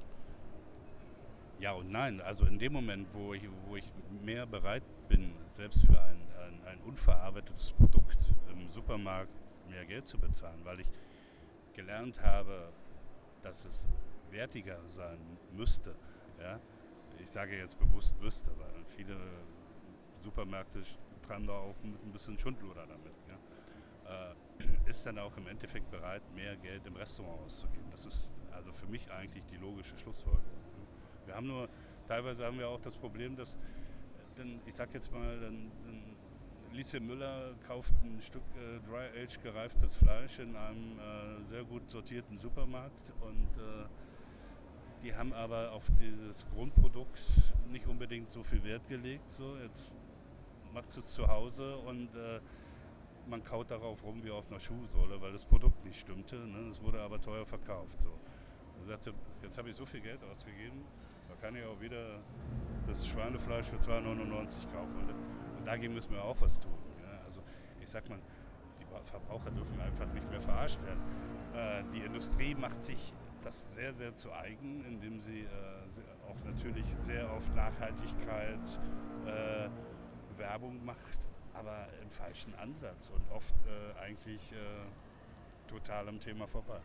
Ja 1.58 1.72
und 1.72 1.90
nein. 1.90 2.22
Also 2.22 2.46
in 2.46 2.58
dem 2.58 2.72
Moment, 2.72 3.06
wo 3.12 3.34
ich, 3.34 3.42
wo 3.68 3.76
ich 3.76 3.84
mehr 4.22 4.46
bereit 4.46 4.82
bin, 5.10 5.34
selbst 5.50 5.84
für 5.84 6.00
ein, 6.00 6.16
ein, 6.42 6.66
ein 6.66 6.80
unverarbeitetes 6.86 7.72
Produkt 7.72 8.16
im 8.50 8.70
Supermarkt 8.70 9.42
mehr 9.68 9.84
Geld 9.84 10.06
zu 10.06 10.16
bezahlen, 10.16 10.60
weil 10.64 10.80
ich 10.80 10.90
gelernt 11.74 12.22
habe, 12.22 12.72
dass 13.42 13.66
es 13.66 13.86
wertiger 14.30 14.78
sein 14.88 15.18
müsste. 15.52 15.94
Ja? 16.40 16.58
Ich 17.18 17.28
sage 17.28 17.58
jetzt 17.58 17.78
bewusst 17.78 18.18
müsste, 18.22 18.48
weil 18.58 18.86
viele 18.96 19.18
Supermärkte 20.20 20.82
treiben 21.30 21.46
da 21.46 21.52
auch 21.52 21.76
mit 21.82 22.02
ein 22.02 22.12
bisschen 22.12 22.38
Schundluder 22.38 22.86
damit. 22.86 23.14
Ja? 23.28 24.30
Äh, 24.30 24.90
ist 24.90 25.06
dann 25.06 25.18
auch 25.18 25.36
im 25.36 25.46
Endeffekt 25.46 25.90
bereit, 25.90 26.22
mehr 26.34 26.56
Geld 26.56 26.84
im 26.86 26.96
Restaurant 26.96 27.40
auszugeben. 27.42 27.88
Das 27.92 28.04
ist 28.04 28.28
also 28.52 28.72
für 28.72 28.86
mich 28.86 29.08
eigentlich 29.10 29.44
die 29.44 29.56
logische 29.56 29.96
Schlussfolgerung. 29.98 30.42
Wir 31.26 31.36
haben 31.36 31.46
nur, 31.46 31.68
teilweise 32.08 32.44
haben 32.44 32.58
wir 32.58 32.68
auch 32.68 32.80
das 32.80 32.96
Problem, 32.96 33.36
dass, 33.36 33.56
dann, 34.36 34.60
ich 34.66 34.74
sag 34.74 34.92
jetzt 34.92 35.12
mal, 35.12 35.38
dann, 35.38 35.70
dann 35.84 36.02
Lieschen 36.72 37.06
Müller 37.06 37.54
kauft 37.66 37.92
ein 38.04 38.20
Stück 38.20 38.42
äh, 38.56 38.80
Dry 38.88 39.22
Age 39.22 39.40
gereiftes 39.42 39.94
Fleisch 39.96 40.38
in 40.38 40.54
einem 40.56 40.98
äh, 40.98 41.44
sehr 41.48 41.64
gut 41.64 41.88
sortierten 41.90 42.38
Supermarkt 42.38 43.12
und 43.20 43.58
äh, 43.58 43.86
die 45.02 45.14
haben 45.14 45.32
aber 45.32 45.72
auf 45.72 45.84
dieses 46.00 46.44
Grundprodukt 46.54 47.20
nicht 47.70 47.86
unbedingt 47.86 48.30
so 48.30 48.42
viel 48.42 48.62
Wert 48.62 48.86
gelegt. 48.88 49.30
So, 49.30 49.56
jetzt 49.56 49.90
macht 50.72 50.96
es 50.96 51.06
zu 51.06 51.26
Hause 51.28 51.76
und 51.76 52.14
äh, 52.14 52.40
man 53.26 53.44
kaut 53.44 53.70
darauf 53.70 54.02
rum 54.02 54.22
wie 54.24 54.30
auf 54.30 54.50
einer 54.50 54.60
Schuhsohle, 54.60 55.20
weil 55.20 55.32
das 55.32 55.44
Produkt 55.44 55.84
nicht 55.84 56.00
stimmte. 56.00 56.36
Ne? 56.36 56.70
Es 56.70 56.82
wurde 56.82 57.00
aber 57.00 57.20
teuer 57.20 57.46
verkauft. 57.46 58.00
So. 58.00 58.10
Dann 58.78 58.86
sagt 58.86 59.14
jetzt 59.42 59.58
habe 59.58 59.70
ich 59.70 59.76
so 59.76 59.86
viel 59.86 60.00
Geld 60.00 60.22
ausgegeben, 60.24 60.84
da 61.28 61.34
kann 61.36 61.54
ich 61.54 61.64
auch 61.64 61.80
wieder 61.80 62.20
das 62.86 63.06
Schweinefleisch 63.06 63.66
für 63.66 63.76
2,99 63.76 64.72
kaufen. 64.72 64.96
Und, 65.00 65.08
das, 65.10 65.16
und, 65.58 65.66
dagegen 65.66 65.94
müssen 65.94 66.12
wir 66.12 66.24
auch 66.24 66.40
was 66.40 66.58
tun. 66.58 66.78
Ja? 67.02 67.24
Also 67.24 67.40
ich 67.80 67.88
sag 67.88 68.08
mal, 68.08 68.18
die 68.80 69.10
Verbraucher 69.10 69.50
dürfen 69.50 69.80
einfach 69.80 70.12
nicht 70.12 70.28
mehr 70.30 70.40
verarscht 70.40 70.80
werden. 70.82 71.00
Äh, 71.54 71.84
die 71.94 72.00
Industrie 72.00 72.54
macht 72.54 72.82
sich 72.82 73.14
das 73.42 73.74
sehr, 73.74 73.94
sehr 73.94 74.14
zu 74.16 74.32
eigen, 74.32 74.84
indem 74.84 75.20
sie 75.20 75.40
äh, 75.40 76.28
auch 76.28 76.44
natürlich 76.44 76.84
sehr 77.00 77.30
auf 77.30 77.42
Nachhaltigkeit 77.54 78.78
Werbung 80.50 80.84
macht, 80.84 81.28
aber 81.54 81.86
im 82.02 82.10
falschen 82.10 82.52
Ansatz 82.56 83.08
und 83.10 83.22
oft 83.30 83.54
äh, 83.66 84.00
eigentlich 84.00 84.50
äh, 84.50 84.56
total 85.68 86.08
am 86.08 86.18
Thema 86.18 86.48
vorbei. 86.48 86.80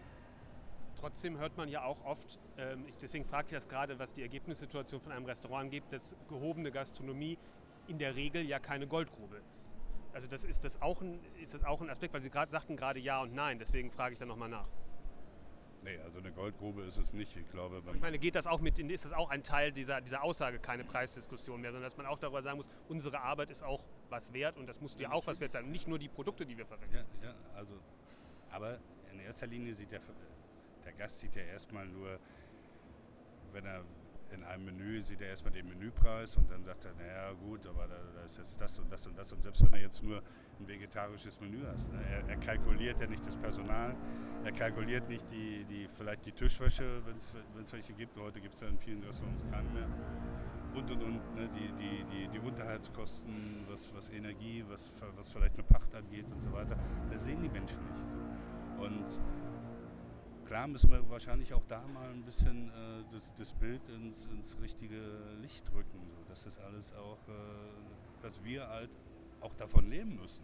Trotzdem 0.99 1.39
hört 1.39 1.57
man 1.57 1.67
ja 1.67 1.83
auch 1.83 1.97
oft, 2.05 2.39
ähm, 2.59 2.85
ich, 2.87 2.95
deswegen 2.97 3.25
frage 3.25 3.47
ich 3.47 3.53
das 3.53 3.67
gerade, 3.67 3.97
was 3.97 4.13
die 4.13 4.21
Ergebnissituation 4.21 5.01
von 5.01 5.11
einem 5.11 5.25
Restaurant 5.25 5.63
angeht, 5.65 5.83
dass 5.89 6.15
gehobene 6.29 6.71
Gastronomie 6.71 7.39
in 7.87 7.97
der 7.97 8.15
Regel 8.15 8.45
ja 8.45 8.59
keine 8.59 8.85
Goldgrube 8.85 9.37
ist. 9.49 9.71
Also 10.13 10.27
das 10.27 10.45
ist 10.45 10.63
das 10.63 10.79
auch 10.81 11.01
ein, 11.01 11.19
ist 11.41 11.55
das 11.55 11.63
auch 11.63 11.81
ein 11.81 11.89
Aspekt, 11.89 12.13
weil 12.13 12.21
Sie 12.21 12.29
gerade 12.29 12.51
sagten 12.51 12.77
gerade 12.77 12.99
ja 12.99 13.21
und 13.23 13.33
nein, 13.33 13.57
deswegen 13.57 13.89
frage 13.89 14.13
ich 14.13 14.19
da 14.19 14.27
nochmal 14.27 14.49
nach. 14.49 14.67
Nee, 15.85 15.99
also 16.03 16.17
eine 16.17 16.31
Goldgrube 16.31 16.81
ist 16.81 16.97
es 16.97 17.13
nicht. 17.13 17.37
Ich 17.37 17.47
glaube, 17.51 17.79
ich 17.93 18.01
meine, 18.01 18.17
geht 18.17 18.33
das 18.33 18.47
auch 18.47 18.59
mit, 18.59 18.79
ist 18.79 19.05
das 19.05 19.13
auch 19.13 19.29
ein 19.29 19.43
Teil 19.43 19.71
dieser, 19.71 20.01
dieser 20.01 20.23
Aussage, 20.23 20.57
keine 20.57 20.83
Preisdiskussion 20.83 21.61
mehr, 21.61 21.71
sondern 21.71 21.87
dass 21.87 21.95
man 21.95 22.07
auch 22.07 22.17
darüber 22.17 22.41
sagen 22.41 22.57
muss, 22.57 22.67
unsere 22.89 23.21
Arbeit 23.21 23.51
ist 23.51 23.63
auch 23.63 23.83
was 24.09 24.33
wert 24.33 24.57
und 24.57 24.65
das 24.65 24.81
muss 24.81 24.95
dir 24.95 25.13
auch 25.13 25.27
was 25.27 25.39
wert 25.39 25.51
sein. 25.51 25.69
Nicht 25.69 25.87
nur 25.87 25.99
die 25.99 26.09
Produkte, 26.09 26.43
die 26.43 26.57
wir 26.57 26.65
verwenden. 26.65 26.95
Ja, 27.21 27.27
ja, 27.27 27.35
also, 27.53 27.75
aber 28.49 28.79
in 29.13 29.19
erster 29.19 29.45
Linie 29.45 29.75
sieht 29.75 29.91
der, 29.91 30.01
der 30.83 30.93
Gast 30.93 31.19
sieht 31.19 31.35
ja 31.35 31.43
erstmal 31.43 31.87
nur, 31.87 32.19
wenn 33.51 33.65
er 33.65 33.83
in 34.35 34.43
einem 34.43 34.65
Menü 34.65 35.01
sieht 35.01 35.21
er 35.21 35.29
erstmal 35.29 35.53
den 35.53 35.67
Menüpreis 35.67 36.35
und 36.35 36.49
dann 36.51 36.63
sagt 36.63 36.85
er, 36.85 36.93
naja 36.95 37.31
gut, 37.33 37.65
aber 37.65 37.87
da, 37.87 37.95
da, 38.15 38.21
ist 38.23 38.37
jetzt 38.37 38.59
das 38.59 38.77
und 38.77 38.91
das 38.91 39.05
und 39.07 39.17
das. 39.17 39.31
Und 39.31 39.41
selbst 39.41 39.63
wenn 39.63 39.73
er 39.73 39.81
jetzt 39.81 40.03
nur 40.03 40.21
ein 40.59 40.67
vegetarisches 40.67 41.39
Menü 41.39 41.63
hast, 41.65 41.91
ne, 41.91 41.99
er, 42.11 42.29
er, 42.29 42.37
kalkuliert 42.37 42.99
ja 42.99 43.07
nicht 43.07 43.25
das 43.25 43.35
Personal, 43.37 43.95
er 44.43 44.51
kalkuliert 44.51 45.07
nicht 45.09 45.25
die, 45.31 45.65
die 45.65 45.87
vielleicht 45.97 46.25
die 46.25 46.31
Tischwäsche, 46.31 47.01
wenn 47.05 47.63
es 47.63 47.73
welche 47.73 47.93
gibt. 47.93 48.17
Heute 48.17 48.41
gibt 48.41 48.55
es 48.55 48.61
ja 48.61 48.67
in 48.67 48.77
vielen 48.77 49.03
Restaurants 49.03 49.43
keine 49.51 49.69
mehr. 49.69 49.87
Und 50.75 50.91
und 50.91 51.03
und, 51.03 51.35
ne, 51.35 51.49
die, 51.55 51.71
die, 51.79 52.03
die, 52.11 52.27
die 52.27 52.39
Unterhaltskosten, 52.39 53.65
was, 53.69 53.93
was 53.95 54.09
Energie, 54.09 54.63
was, 54.67 54.91
was 55.15 55.31
vielleicht 55.31 55.53
eine 55.55 55.63
Pacht 55.63 55.95
angeht 55.95 56.25
und 56.29 56.41
so 56.43 56.51
weiter, 56.51 56.77
das 57.09 57.23
sehen 57.23 57.41
die 57.41 57.49
Menschen 57.49 57.77
nicht. 57.85 58.05
So. 58.09 58.83
Und 58.83 59.05
klar 60.45 60.67
müssen 60.67 60.91
wir 60.91 61.09
wahrscheinlich 61.09 61.53
auch 61.53 61.63
da 61.67 61.81
mal 61.93 62.09
ein 62.09 62.23
bisschen 62.23 62.69
äh, 62.69 63.03
das, 63.11 63.23
das, 63.37 63.53
Bild 63.53 63.81
ins, 63.89 64.25
ins, 64.27 64.55
richtige 64.61 65.01
Licht 65.41 65.63
rücken, 65.73 65.99
so, 66.09 66.29
dass 66.29 66.43
das 66.43 66.57
alles 66.59 66.93
auch, 66.93 67.17
äh, 67.27 68.23
dass 68.23 68.43
wir 68.43 68.67
halt 68.67 68.89
auch 69.41 69.53
davon 69.55 69.89
leben 69.89 70.15
müssen. 70.15 70.43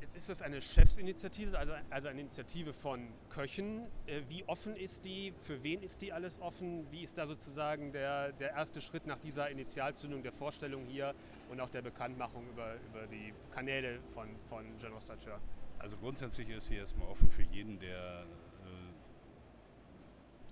Jetzt 0.00 0.16
ist 0.16 0.28
das 0.28 0.42
eine 0.42 0.60
Chefsinitiative, 0.60 1.58
also, 1.58 1.72
also 1.88 2.08
eine 2.08 2.20
Initiative 2.20 2.74
von 2.74 3.08
Köchen. 3.30 3.86
Äh, 4.06 4.20
wie 4.28 4.44
offen 4.46 4.76
ist 4.76 5.04
die? 5.04 5.32
Für 5.40 5.62
wen 5.62 5.82
ist 5.82 6.02
die 6.02 6.12
alles 6.12 6.40
offen? 6.40 6.86
Wie 6.90 7.02
ist 7.02 7.16
da 7.16 7.26
sozusagen 7.26 7.92
der, 7.92 8.32
der 8.32 8.50
erste 8.50 8.82
Schritt 8.82 9.06
nach 9.06 9.18
dieser 9.18 9.48
Initialzündung 9.48 10.22
der 10.22 10.32
Vorstellung 10.32 10.84
hier 10.86 11.14
und 11.50 11.60
auch 11.60 11.70
der 11.70 11.80
Bekanntmachung 11.80 12.46
über, 12.50 12.74
über 12.90 13.06
die 13.06 13.32
Kanäle 13.52 14.00
von, 14.12 14.28
von 14.48 14.64
Ostateur? 14.94 15.40
Also 15.78 15.96
grundsätzlich 15.96 16.50
ist 16.50 16.66
sie 16.66 16.76
erstmal 16.76 17.08
offen 17.08 17.30
für 17.30 17.42
jeden, 17.42 17.78
der 17.78 18.26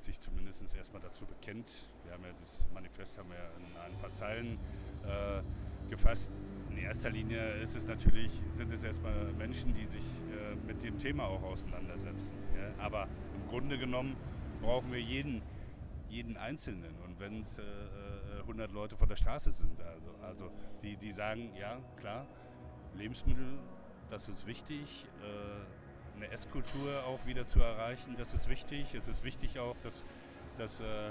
sich 0.03 0.21
zumindest 0.21 0.75
erstmal 0.75 1.03
dazu 1.03 1.25
bekennt. 1.27 1.71
Wir 2.05 2.13
haben 2.13 2.25
ja 2.25 2.31
das 2.41 2.65
Manifest 2.73 3.19
haben 3.19 3.31
wir 3.31 3.51
in 3.59 3.77
ein 3.77 3.99
paar 4.01 4.13
Zeilen 4.13 4.59
äh, 5.05 5.91
gefasst. 5.91 6.33
In 6.71 6.79
erster 6.79 7.11
Linie 7.11 7.55
ist 7.61 7.77
es 7.77 7.87
natürlich, 7.87 8.31
sind 8.53 8.73
es 8.73 8.83
erstmal 8.83 9.33
Menschen, 9.39 9.75
die 9.75 9.87
sich 9.87 10.03
äh, 10.03 10.55
mit 10.67 10.83
dem 10.83 10.99
Thema 10.99 11.25
auch 11.25 11.43
auseinandersetzen. 11.43 12.33
Ja? 12.57 12.85
Aber 12.85 13.09
im 13.35 13.49
Grunde 13.49 13.79
genommen 13.79 14.17
brauchen 14.61 14.91
wir 14.93 15.01
jeden, 15.01 15.43
jeden 16.09 16.37
Einzelnen. 16.37 16.95
Und 17.05 17.21
wenn 17.21 17.43
es 17.43 17.59
äh, 17.59 17.63
100 18.41 18.71
äh, 18.71 18.75
Leute 18.75 18.97
von 18.97 19.09
der 19.09 19.17
Straße 19.17 19.53
sind, 19.53 19.81
also, 19.81 20.11
also 20.23 20.51
die, 20.83 20.97
die 20.97 21.13
sagen, 21.13 21.51
ja 21.59 21.79
klar, 21.99 22.27
Lebensmittel, 22.95 23.59
das 24.11 24.29
ist 24.29 24.47
wichtig 24.47 25.07
äh, 25.23 25.82
eine 26.17 26.31
Esskultur 26.31 27.05
auch 27.05 27.25
wieder 27.27 27.47
zu 27.47 27.61
erreichen. 27.61 28.15
Das 28.19 28.35
ist 28.35 28.49
wichtig. 28.49 28.95
Es 28.95 29.09
ist 29.09 29.25
wichtig 29.25 29.59
auch, 29.59 29.77
dass, 29.83 30.05
dass 30.59 30.81
äh, 30.81 31.11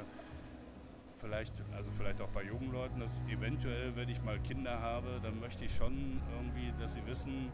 vielleicht, 1.18 1.54
also 1.76 1.92
vielleicht 1.92 2.22
auch 2.22 2.30
bei 2.30 2.44
jungen 2.44 2.72
Leuten, 2.72 3.00
dass 3.00 3.12
eventuell, 3.30 3.96
wenn 3.96 4.10
ich 4.10 4.22
mal 4.24 4.40
Kinder 4.40 4.80
habe, 4.82 5.20
dann 5.24 5.40
möchte 5.40 5.66
ich 5.66 5.76
schon 5.76 6.22
irgendwie, 6.36 6.74
dass 6.80 6.94
sie 6.94 7.06
wissen, 7.06 7.52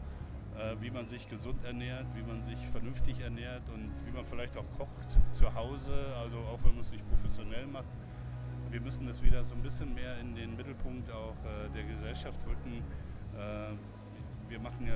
äh, 0.56 0.74
wie 0.80 0.90
man 0.90 1.06
sich 1.06 1.28
gesund 1.28 1.64
ernährt, 1.64 2.06
wie 2.14 2.22
man 2.22 2.42
sich 2.42 2.58
vernünftig 2.72 3.20
ernährt 3.20 3.68
und 3.68 3.92
wie 4.04 4.10
man 4.10 4.24
vielleicht 4.24 4.56
auch 4.56 4.64
kocht 4.76 5.18
zu 5.32 5.54
Hause, 5.54 5.92
also 6.16 6.38
auch 6.38 6.58
wenn 6.64 6.72
man 6.72 6.80
es 6.80 6.90
nicht 6.90 7.08
professionell 7.08 7.66
macht. 7.66 7.92
Wir 8.70 8.80
müssen 8.80 9.06
das 9.06 9.22
wieder 9.22 9.44
so 9.44 9.54
ein 9.54 9.62
bisschen 9.62 9.94
mehr 9.94 10.18
in 10.18 10.34
den 10.34 10.56
Mittelpunkt 10.56 11.10
auch 11.10 11.36
äh, 11.44 11.68
der 11.74 11.84
Gesellschaft 11.84 12.44
rücken. 12.46 12.82
Äh, 13.36 13.74
wir 14.48 14.60
machen 14.60 14.86
ja, 14.86 14.94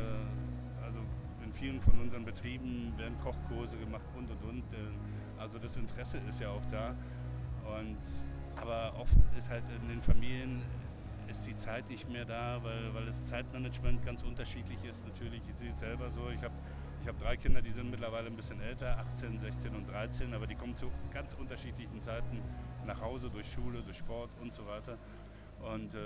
in 1.53 1.59
vielen 1.59 1.81
von 1.81 1.99
unseren 2.01 2.25
Betrieben 2.25 2.93
werden 2.97 3.19
Kochkurse 3.23 3.77
gemacht 3.77 4.05
und 4.17 4.31
und 4.31 4.43
und. 4.45 4.73
Äh, 4.73 5.41
also 5.41 5.59
das 5.59 5.77
Interesse 5.77 6.19
ist 6.29 6.41
ja 6.41 6.49
auch 6.49 6.65
da. 6.71 6.95
Und, 7.79 7.99
aber 8.57 8.95
oft 8.99 9.15
ist 9.37 9.51
halt 9.51 9.65
in 9.83 9.89
den 9.89 10.03
Familien 10.03 10.63
ist 11.29 11.47
die 11.47 11.57
Zeit 11.57 11.89
nicht 11.89 12.09
mehr 12.11 12.25
da, 12.25 12.63
weil, 12.63 12.93
weil 12.95 13.07
das 13.07 13.27
Zeitmanagement 13.27 14.05
ganz 14.05 14.23
unterschiedlich 14.23 14.83
ist. 14.85 15.07
Natürlich, 15.07 15.41
ich 15.49 15.57
sehe 15.57 15.71
es 15.71 15.79
selber 15.79 16.11
so. 16.11 16.29
Ich 16.31 16.43
habe 16.43 16.55
ich 17.01 17.09
hab 17.09 17.19
drei 17.19 17.37
Kinder, 17.37 17.61
die 17.61 17.73
sind 17.73 17.91
mittlerweile 17.91 18.29
ein 18.29 18.37
bisschen 18.37 18.61
älter, 18.61 18.97
18, 18.99 19.41
16 19.41 19.75
und 19.75 19.89
13, 19.89 20.33
aber 20.35 20.47
die 20.47 20.55
kommen 20.55 20.77
zu 20.77 20.91
ganz 21.13 21.35
unterschiedlichen 21.35 22.01
Zeiten 22.01 22.41
nach 22.87 23.01
Hause, 23.01 23.29
durch 23.29 23.51
Schule, 23.53 23.83
durch 23.83 23.99
Sport 23.99 24.31
und 24.41 24.55
so 24.55 24.65
weiter. 24.67 24.97
Und 25.61 25.95
äh, 25.95 25.99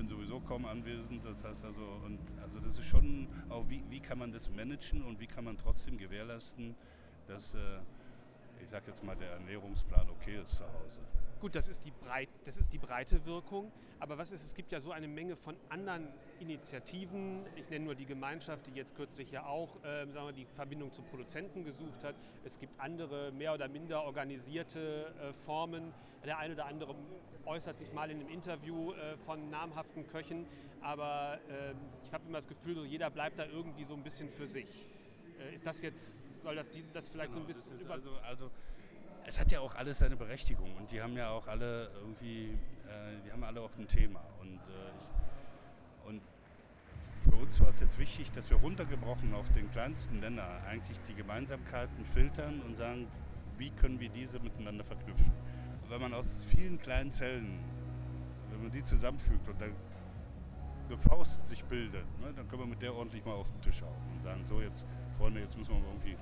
bin 0.00 0.08
sowieso 0.08 0.40
kaum 0.40 0.64
anwesend. 0.64 1.22
Das 1.24 1.44
heißt 1.44 1.64
also, 1.64 1.82
und 2.06 2.18
also 2.42 2.58
das 2.60 2.78
ist 2.78 2.86
schon 2.86 3.28
auch, 3.50 3.68
wie, 3.68 3.82
wie 3.90 4.00
kann 4.00 4.18
man 4.18 4.32
das 4.32 4.50
managen 4.50 5.02
und 5.02 5.20
wie 5.20 5.26
kann 5.26 5.44
man 5.44 5.58
trotzdem 5.58 5.98
gewährleisten, 5.98 6.74
dass, 7.26 7.54
äh, 7.54 7.58
ich 8.62 8.68
sag 8.70 8.86
jetzt 8.86 9.04
mal, 9.04 9.14
der 9.16 9.32
Ernährungsplan 9.32 10.08
okay 10.08 10.40
ist 10.42 10.56
zu 10.56 10.64
Hause. 10.64 11.00
Gut, 11.40 11.54
das 11.54 11.68
ist, 11.68 11.86
die 11.86 11.90
breit, 11.90 12.28
das 12.44 12.58
ist 12.58 12.70
die 12.70 12.78
breite 12.78 13.24
Wirkung. 13.24 13.72
Aber 13.98 14.18
was 14.18 14.30
ist, 14.30 14.44
es 14.44 14.54
gibt 14.54 14.72
ja 14.72 14.80
so 14.80 14.92
eine 14.92 15.08
Menge 15.08 15.36
von 15.36 15.56
anderen 15.70 16.08
Initiativen. 16.38 17.46
Ich 17.56 17.70
nenne 17.70 17.86
nur 17.86 17.94
die 17.94 18.04
Gemeinschaft, 18.04 18.66
die 18.66 18.72
jetzt 18.72 18.94
kürzlich 18.94 19.30
ja 19.30 19.46
auch 19.46 19.82
äh, 19.82 20.06
sagen 20.06 20.26
wir, 20.26 20.32
die 20.32 20.44
Verbindung 20.44 20.92
zu 20.92 21.00
Produzenten 21.00 21.64
gesucht 21.64 22.04
hat. 22.04 22.14
Es 22.44 22.58
gibt 22.58 22.78
andere 22.78 23.32
mehr 23.32 23.54
oder 23.54 23.68
minder 23.68 24.04
organisierte 24.04 25.14
äh, 25.18 25.32
Formen. 25.32 25.94
Der 26.26 26.36
eine 26.36 26.52
oder 26.52 26.66
andere 26.66 26.94
äußert 27.46 27.78
sich 27.78 27.90
mal 27.94 28.10
in 28.10 28.20
einem 28.20 28.28
Interview 28.28 28.92
äh, 28.92 29.16
von 29.16 29.48
namhaften 29.48 30.06
Köchen. 30.08 30.44
Aber 30.82 31.38
ähm, 31.48 31.76
ich 32.04 32.12
habe 32.12 32.24
immer 32.28 32.38
das 32.38 32.48
Gefühl, 32.48 32.84
jeder 32.84 33.08
bleibt 33.08 33.38
da 33.38 33.46
irgendwie 33.46 33.84
so 33.84 33.94
ein 33.94 34.02
bisschen 34.02 34.28
für 34.28 34.46
sich. 34.46 34.90
Äh, 35.38 35.54
ist 35.54 35.66
das 35.66 35.80
jetzt, 35.80 36.42
soll 36.42 36.54
das 36.54 36.70
diese, 36.70 36.92
das 36.92 37.08
vielleicht 37.08 37.32
genau, 37.32 37.46
so 37.46 37.50
ein 37.50 37.54
bisschen 37.54 37.80
über... 37.80 37.94
Also, 37.94 38.10
also 38.28 38.50
es 39.30 39.38
hat 39.38 39.52
ja 39.52 39.60
auch 39.60 39.76
alles 39.76 40.00
seine 40.00 40.16
Berechtigung 40.16 40.74
und 40.76 40.90
die 40.90 41.00
haben 41.00 41.16
ja 41.16 41.30
auch 41.30 41.46
alle 41.46 41.88
irgendwie, 42.00 42.46
äh, 42.88 43.22
die 43.24 43.30
haben 43.30 43.44
alle 43.44 43.60
auch 43.60 43.70
ein 43.78 43.86
Thema. 43.86 44.20
Und, 44.40 44.58
äh, 44.58 44.90
ich, 44.98 46.08
und 46.08 46.20
für 47.22 47.36
uns 47.36 47.60
war 47.60 47.68
es 47.68 47.78
jetzt 47.78 47.96
wichtig, 48.00 48.32
dass 48.32 48.50
wir 48.50 48.56
runtergebrochen 48.56 49.32
auf 49.34 49.48
den 49.52 49.70
kleinsten 49.70 50.18
Nenner 50.18 50.48
eigentlich 50.68 50.98
die 51.08 51.14
Gemeinsamkeiten 51.14 52.04
filtern 52.06 52.60
und 52.62 52.76
sagen, 52.76 53.06
wie 53.56 53.70
können 53.70 54.00
wir 54.00 54.08
diese 54.08 54.40
miteinander 54.40 54.82
verknüpfen. 54.82 55.32
wenn 55.88 56.00
man 56.00 56.12
aus 56.12 56.44
vielen 56.50 56.78
kleinen 56.78 57.12
Zellen, 57.12 57.60
wenn 58.50 58.62
man 58.62 58.72
die 58.72 58.82
zusammenfügt 58.82 59.48
und 59.48 59.60
dann 59.60 59.74
eine 60.88 60.98
Faust 60.98 61.46
sich 61.46 61.62
bildet, 61.64 62.04
ne, 62.20 62.32
dann 62.34 62.48
können 62.48 62.62
wir 62.62 62.66
mit 62.66 62.82
der 62.82 62.92
ordentlich 62.94 63.24
mal 63.24 63.34
auf 63.34 63.48
den 63.52 63.60
Tisch 63.60 63.80
hauen 63.80 64.12
und 64.12 64.22
sagen, 64.22 64.44
so 64.44 64.60
jetzt 64.60 64.86
Freunde, 65.18 65.40
jetzt 65.40 65.56
müssen 65.56 65.72
wir 65.72 65.84
irgendwie 65.86 66.16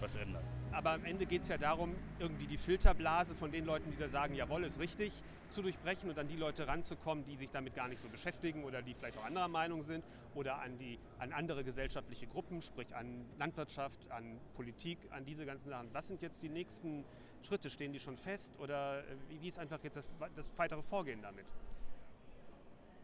was 0.00 0.14
ändern. 0.14 0.44
Aber 0.72 0.90
am 0.90 1.04
Ende 1.04 1.26
geht 1.26 1.42
es 1.42 1.48
ja 1.48 1.58
darum, 1.58 1.94
irgendwie 2.18 2.46
die 2.46 2.56
Filterblase 2.56 3.34
von 3.34 3.52
den 3.52 3.64
Leuten, 3.64 3.90
die 3.90 3.96
da 3.96 4.08
sagen, 4.08 4.34
jawohl, 4.34 4.64
ist 4.64 4.80
richtig, 4.80 5.12
zu 5.48 5.62
durchbrechen 5.62 6.10
und 6.10 6.18
an 6.18 6.26
die 6.26 6.36
Leute 6.36 6.66
ranzukommen, 6.66 7.24
die 7.24 7.36
sich 7.36 7.50
damit 7.50 7.74
gar 7.74 7.88
nicht 7.88 8.00
so 8.00 8.08
beschäftigen 8.08 8.64
oder 8.64 8.82
die 8.82 8.94
vielleicht 8.94 9.16
auch 9.18 9.24
anderer 9.24 9.48
Meinung 9.48 9.84
sind 9.84 10.04
oder 10.34 10.58
an, 10.58 10.76
die, 10.78 10.98
an 11.18 11.32
andere 11.32 11.62
gesellschaftliche 11.62 12.26
Gruppen, 12.26 12.60
sprich 12.60 12.94
an 12.94 13.24
Landwirtschaft, 13.38 14.10
an 14.10 14.40
Politik, 14.56 14.98
an 15.10 15.24
diese 15.24 15.46
ganzen 15.46 15.68
Sachen. 15.68 15.88
Was 15.92 16.08
sind 16.08 16.22
jetzt 16.22 16.42
die 16.42 16.48
nächsten 16.48 17.04
Schritte? 17.42 17.70
Stehen 17.70 17.92
die 17.92 18.00
schon 18.00 18.16
fest 18.16 18.58
oder 18.58 19.00
äh, 19.00 19.02
wie, 19.28 19.42
wie 19.42 19.48
ist 19.48 19.58
einfach 19.58 19.82
jetzt 19.84 19.96
das, 19.96 20.10
das 20.34 20.50
weitere 20.56 20.82
Vorgehen 20.82 21.22
damit? 21.22 21.46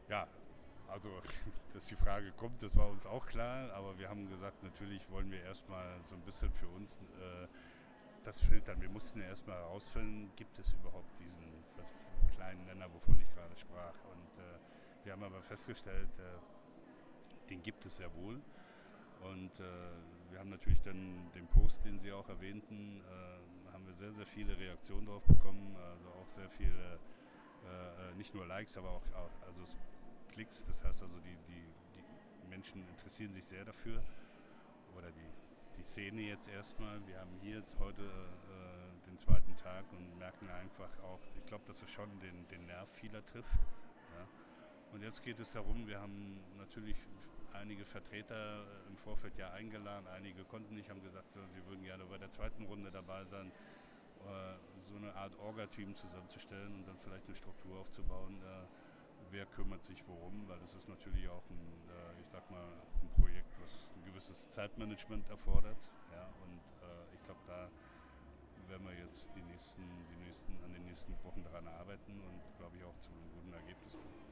Ja, 0.08 0.26
also, 0.90 1.08
dass 1.72 1.86
die 1.86 1.96
Frage 1.96 2.32
kommt, 2.32 2.62
das 2.62 2.76
war 2.76 2.88
uns 2.88 3.06
auch 3.06 3.26
klar, 3.26 3.70
aber 3.72 3.98
wir 3.98 4.08
haben 4.08 4.28
gesagt, 4.28 4.62
natürlich 4.62 5.08
wollen 5.10 5.30
wir 5.30 5.42
erstmal 5.42 6.00
so 6.08 6.14
ein 6.14 6.22
bisschen 6.22 6.52
für 6.52 6.68
uns 6.68 6.96
äh, 6.96 7.46
das 8.24 8.40
filtern. 8.40 8.80
Wir 8.80 8.90
mussten 8.90 9.20
erstmal 9.20 9.56
herausfinden, 9.56 10.32
gibt 10.36 10.58
es 10.58 10.72
überhaupt 10.72 11.18
diesen 11.18 11.64
kleinen 12.34 12.64
Nenner, 12.66 12.92
wovon 12.92 13.18
ich 13.20 13.28
gerade 13.34 13.56
sprach. 13.56 13.94
Und 14.04 14.38
äh, 14.38 15.04
wir 15.04 15.12
haben 15.12 15.22
aber 15.22 15.42
festgestellt, 15.42 16.10
äh, 16.18 17.48
den 17.50 17.62
gibt 17.62 17.84
es 17.86 17.96
sehr 17.96 18.12
wohl. 18.14 18.40
Und 19.20 19.60
äh, 19.60 19.64
wir 20.30 20.38
haben 20.38 20.50
natürlich 20.50 20.80
dann 20.82 21.30
den 21.34 21.46
Post, 21.48 21.84
den 21.84 21.98
Sie 21.98 22.12
auch 22.12 22.28
erwähnten, 22.28 23.00
äh, 23.00 23.72
haben 23.72 23.86
wir 23.86 23.94
sehr, 23.94 24.12
sehr 24.12 24.26
viele 24.26 24.56
Reaktionen 24.56 25.06
darauf 25.06 25.24
bekommen. 25.24 25.76
Also 25.76 26.08
auch 26.08 26.28
sehr 26.28 26.48
viele, 26.50 26.98
äh, 27.64 28.14
nicht 28.16 28.34
nur 28.34 28.46
Likes, 28.46 28.76
aber 28.76 28.90
auch, 28.90 29.04
auch 29.14 29.46
also 29.46 29.64
Klicks. 30.30 30.64
Das 30.64 30.82
heißt 30.82 31.02
also, 31.02 31.18
die, 31.20 31.36
die, 31.48 31.64
die 32.42 32.48
Menschen 32.48 32.86
interessieren 32.88 33.32
sich 33.32 33.44
sehr 33.44 33.64
dafür. 33.64 34.02
Oder 34.96 35.10
die, 35.10 35.30
die 35.76 35.82
Szene 35.82 36.22
jetzt 36.22 36.48
erstmal. 36.48 37.04
Wir 37.06 37.20
haben 37.20 37.36
hier 37.40 37.58
jetzt 37.58 37.78
heute 37.78 38.02
äh, 38.02 39.08
den 39.08 39.18
zweiten 39.18 39.56
Tag 39.56 39.84
und 39.92 40.18
merken 40.18 40.48
einfach 40.50 40.90
auch, 41.04 41.20
ich 41.36 41.46
glaube, 41.46 41.64
dass 41.66 41.82
es 41.82 41.90
schon 41.90 42.08
den, 42.20 42.48
den 42.48 42.66
Nerv 42.66 42.90
vieler 42.90 43.24
trifft. 43.26 43.54
Ja. 44.16 44.26
Und 44.92 45.02
jetzt 45.02 45.22
geht 45.22 45.38
es 45.38 45.52
darum, 45.52 45.86
wir 45.86 46.00
haben 46.00 46.40
natürlich 46.58 46.96
einige 47.52 47.84
Vertreter 47.84 48.64
äh, 48.64 48.88
im 48.88 48.96
Vorfeld 48.96 49.36
ja 49.36 49.50
eingeladen, 49.52 50.06
einige 50.08 50.44
konnten 50.44 50.74
nicht, 50.74 50.90
haben 50.90 51.02
gesagt, 51.02 51.32
sie 51.34 51.66
würden 51.66 51.84
gerne 51.84 52.04
bei 52.04 52.18
der 52.18 52.30
zweiten 52.30 52.64
Runde 52.64 52.90
dabei 52.90 53.24
sein, 53.24 53.50
äh, 54.26 54.54
so 54.88 54.96
eine 54.96 55.14
Art 55.14 55.36
Orga-Team 55.38 55.94
zusammenzustellen 55.94 56.74
und 56.74 56.88
dann 56.88 56.98
vielleicht 56.98 57.26
eine 57.26 57.36
Struktur 57.36 57.80
aufzubauen, 57.80 58.40
äh, 58.42 58.66
wer 59.30 59.46
kümmert 59.46 59.82
sich 59.84 60.02
worum, 60.06 60.48
weil 60.48 60.60
es 60.62 60.74
ist 60.74 60.88
natürlich 60.88 61.28
auch 61.28 61.44
ein, 61.50 61.60
äh, 61.88 62.20
ich 62.20 62.28
sag 62.28 62.48
mal, 62.50 62.66
ein 63.02 63.10
Projekt, 63.20 63.52
was 63.60 63.88
ein 63.96 64.04
gewisses 64.04 64.50
Zeitmanagement 64.50 65.28
erfordert. 65.28 65.78
Ja, 66.12 66.28
und 66.42 66.60
äh, 66.82 67.14
ich 67.14 67.22
glaube, 67.24 67.40
da 67.46 67.68
werden 68.68 68.86
wir 68.86 68.94
jetzt 68.94 69.28
die 69.34 69.42
nächsten, 69.42 69.82
die 70.10 70.24
nächsten, 70.24 70.52
an 70.64 70.72
den 70.72 70.84
nächsten 70.84 71.12
Wochen 71.24 71.42
daran 71.42 71.66
arbeiten 71.66 72.12
und 72.12 72.56
glaube 72.56 72.76
ich 72.76 72.84
auch 72.84 72.98
zu 73.00 73.10
einem 73.10 73.30
guten 73.32 73.52
Ergebnis 73.52 73.94
kommen. 73.94 74.29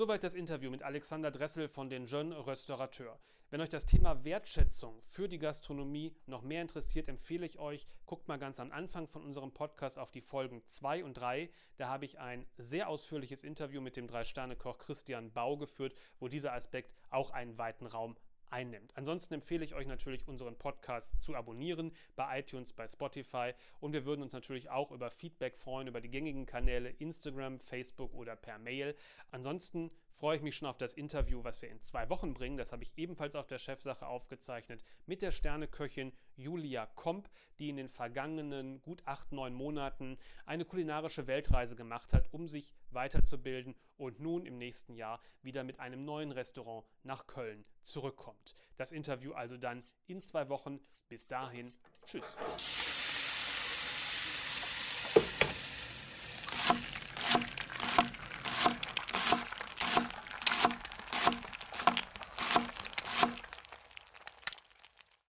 Soweit 0.00 0.24
das 0.24 0.32
Interview 0.32 0.70
mit 0.70 0.82
Alexander 0.82 1.30
Dressel 1.30 1.68
von 1.68 1.90
den 1.90 2.06
Jeunes 2.06 2.46
Restaurateurs. 2.46 3.18
Wenn 3.50 3.60
euch 3.60 3.68
das 3.68 3.84
Thema 3.84 4.24
Wertschätzung 4.24 5.02
für 5.02 5.28
die 5.28 5.38
Gastronomie 5.38 6.16
noch 6.24 6.40
mehr 6.40 6.62
interessiert, 6.62 7.06
empfehle 7.10 7.44
ich 7.44 7.58
euch, 7.58 7.86
guckt 8.06 8.26
mal 8.26 8.38
ganz 8.38 8.58
am 8.60 8.72
Anfang 8.72 9.08
von 9.08 9.22
unserem 9.22 9.52
Podcast 9.52 9.98
auf 9.98 10.10
die 10.10 10.22
Folgen 10.22 10.62
2 10.64 11.04
und 11.04 11.18
3. 11.18 11.50
Da 11.76 11.88
habe 11.88 12.06
ich 12.06 12.18
ein 12.18 12.46
sehr 12.56 12.88
ausführliches 12.88 13.44
Interview 13.44 13.82
mit 13.82 13.98
dem 13.98 14.06
Drei-Sterne-Koch 14.06 14.78
Christian 14.78 15.32
Bau 15.32 15.58
geführt, 15.58 15.94
wo 16.18 16.28
dieser 16.28 16.54
Aspekt 16.54 16.94
auch 17.10 17.30
einen 17.32 17.58
weiten 17.58 17.84
Raum 17.84 18.16
einnimmt. 18.50 18.96
Ansonsten 18.96 19.34
empfehle 19.34 19.64
ich 19.64 19.74
euch 19.74 19.86
natürlich, 19.86 20.26
unseren 20.28 20.56
Podcast 20.56 21.20
zu 21.22 21.34
abonnieren 21.34 21.92
bei 22.16 22.40
iTunes, 22.40 22.72
bei 22.72 22.86
Spotify 22.88 23.52
und 23.80 23.92
wir 23.92 24.04
würden 24.04 24.22
uns 24.22 24.32
natürlich 24.32 24.70
auch 24.70 24.90
über 24.90 25.10
Feedback 25.10 25.56
freuen, 25.56 25.88
über 25.88 26.00
die 26.00 26.10
gängigen 26.10 26.46
Kanäle 26.46 26.90
Instagram, 26.90 27.58
Facebook 27.60 28.14
oder 28.14 28.36
per 28.36 28.58
Mail. 28.58 28.94
Ansonsten 29.30 29.90
freue 30.10 30.36
ich 30.36 30.42
mich 30.42 30.56
schon 30.56 30.68
auf 30.68 30.76
das 30.76 30.94
Interview, 30.94 31.42
was 31.44 31.62
wir 31.62 31.70
in 31.70 31.80
zwei 31.80 32.08
Wochen 32.10 32.34
bringen. 32.34 32.56
Das 32.56 32.72
habe 32.72 32.82
ich 32.82 32.92
ebenfalls 32.96 33.34
auf 33.34 33.46
der 33.46 33.58
Chefsache 33.58 34.06
aufgezeichnet 34.06 34.82
mit 35.06 35.22
der 35.22 35.30
Sterneköchin 35.30 36.12
Julia 36.36 36.86
Komp, 36.86 37.28
die 37.58 37.68
in 37.68 37.76
den 37.76 37.88
vergangenen 37.88 38.82
gut 38.82 39.02
acht, 39.06 39.32
neun 39.32 39.54
Monaten 39.54 40.18
eine 40.46 40.64
kulinarische 40.64 41.26
Weltreise 41.26 41.76
gemacht 41.76 42.12
hat, 42.12 42.32
um 42.32 42.48
sich 42.48 42.74
weiterzubilden 42.90 43.74
und 43.96 44.20
nun 44.20 44.46
im 44.46 44.58
nächsten 44.58 44.94
Jahr 44.94 45.20
wieder 45.42 45.64
mit 45.64 45.78
einem 45.80 46.04
neuen 46.04 46.32
Restaurant 46.32 46.84
nach 47.02 47.26
Köln 47.26 47.64
zurückkommt. 47.82 48.54
Das 48.76 48.92
Interview 48.92 49.32
also 49.32 49.56
dann 49.56 49.84
in 50.06 50.22
zwei 50.22 50.48
Wochen. 50.48 50.80
Bis 51.08 51.26
dahin, 51.26 51.72
tschüss. 52.06 52.79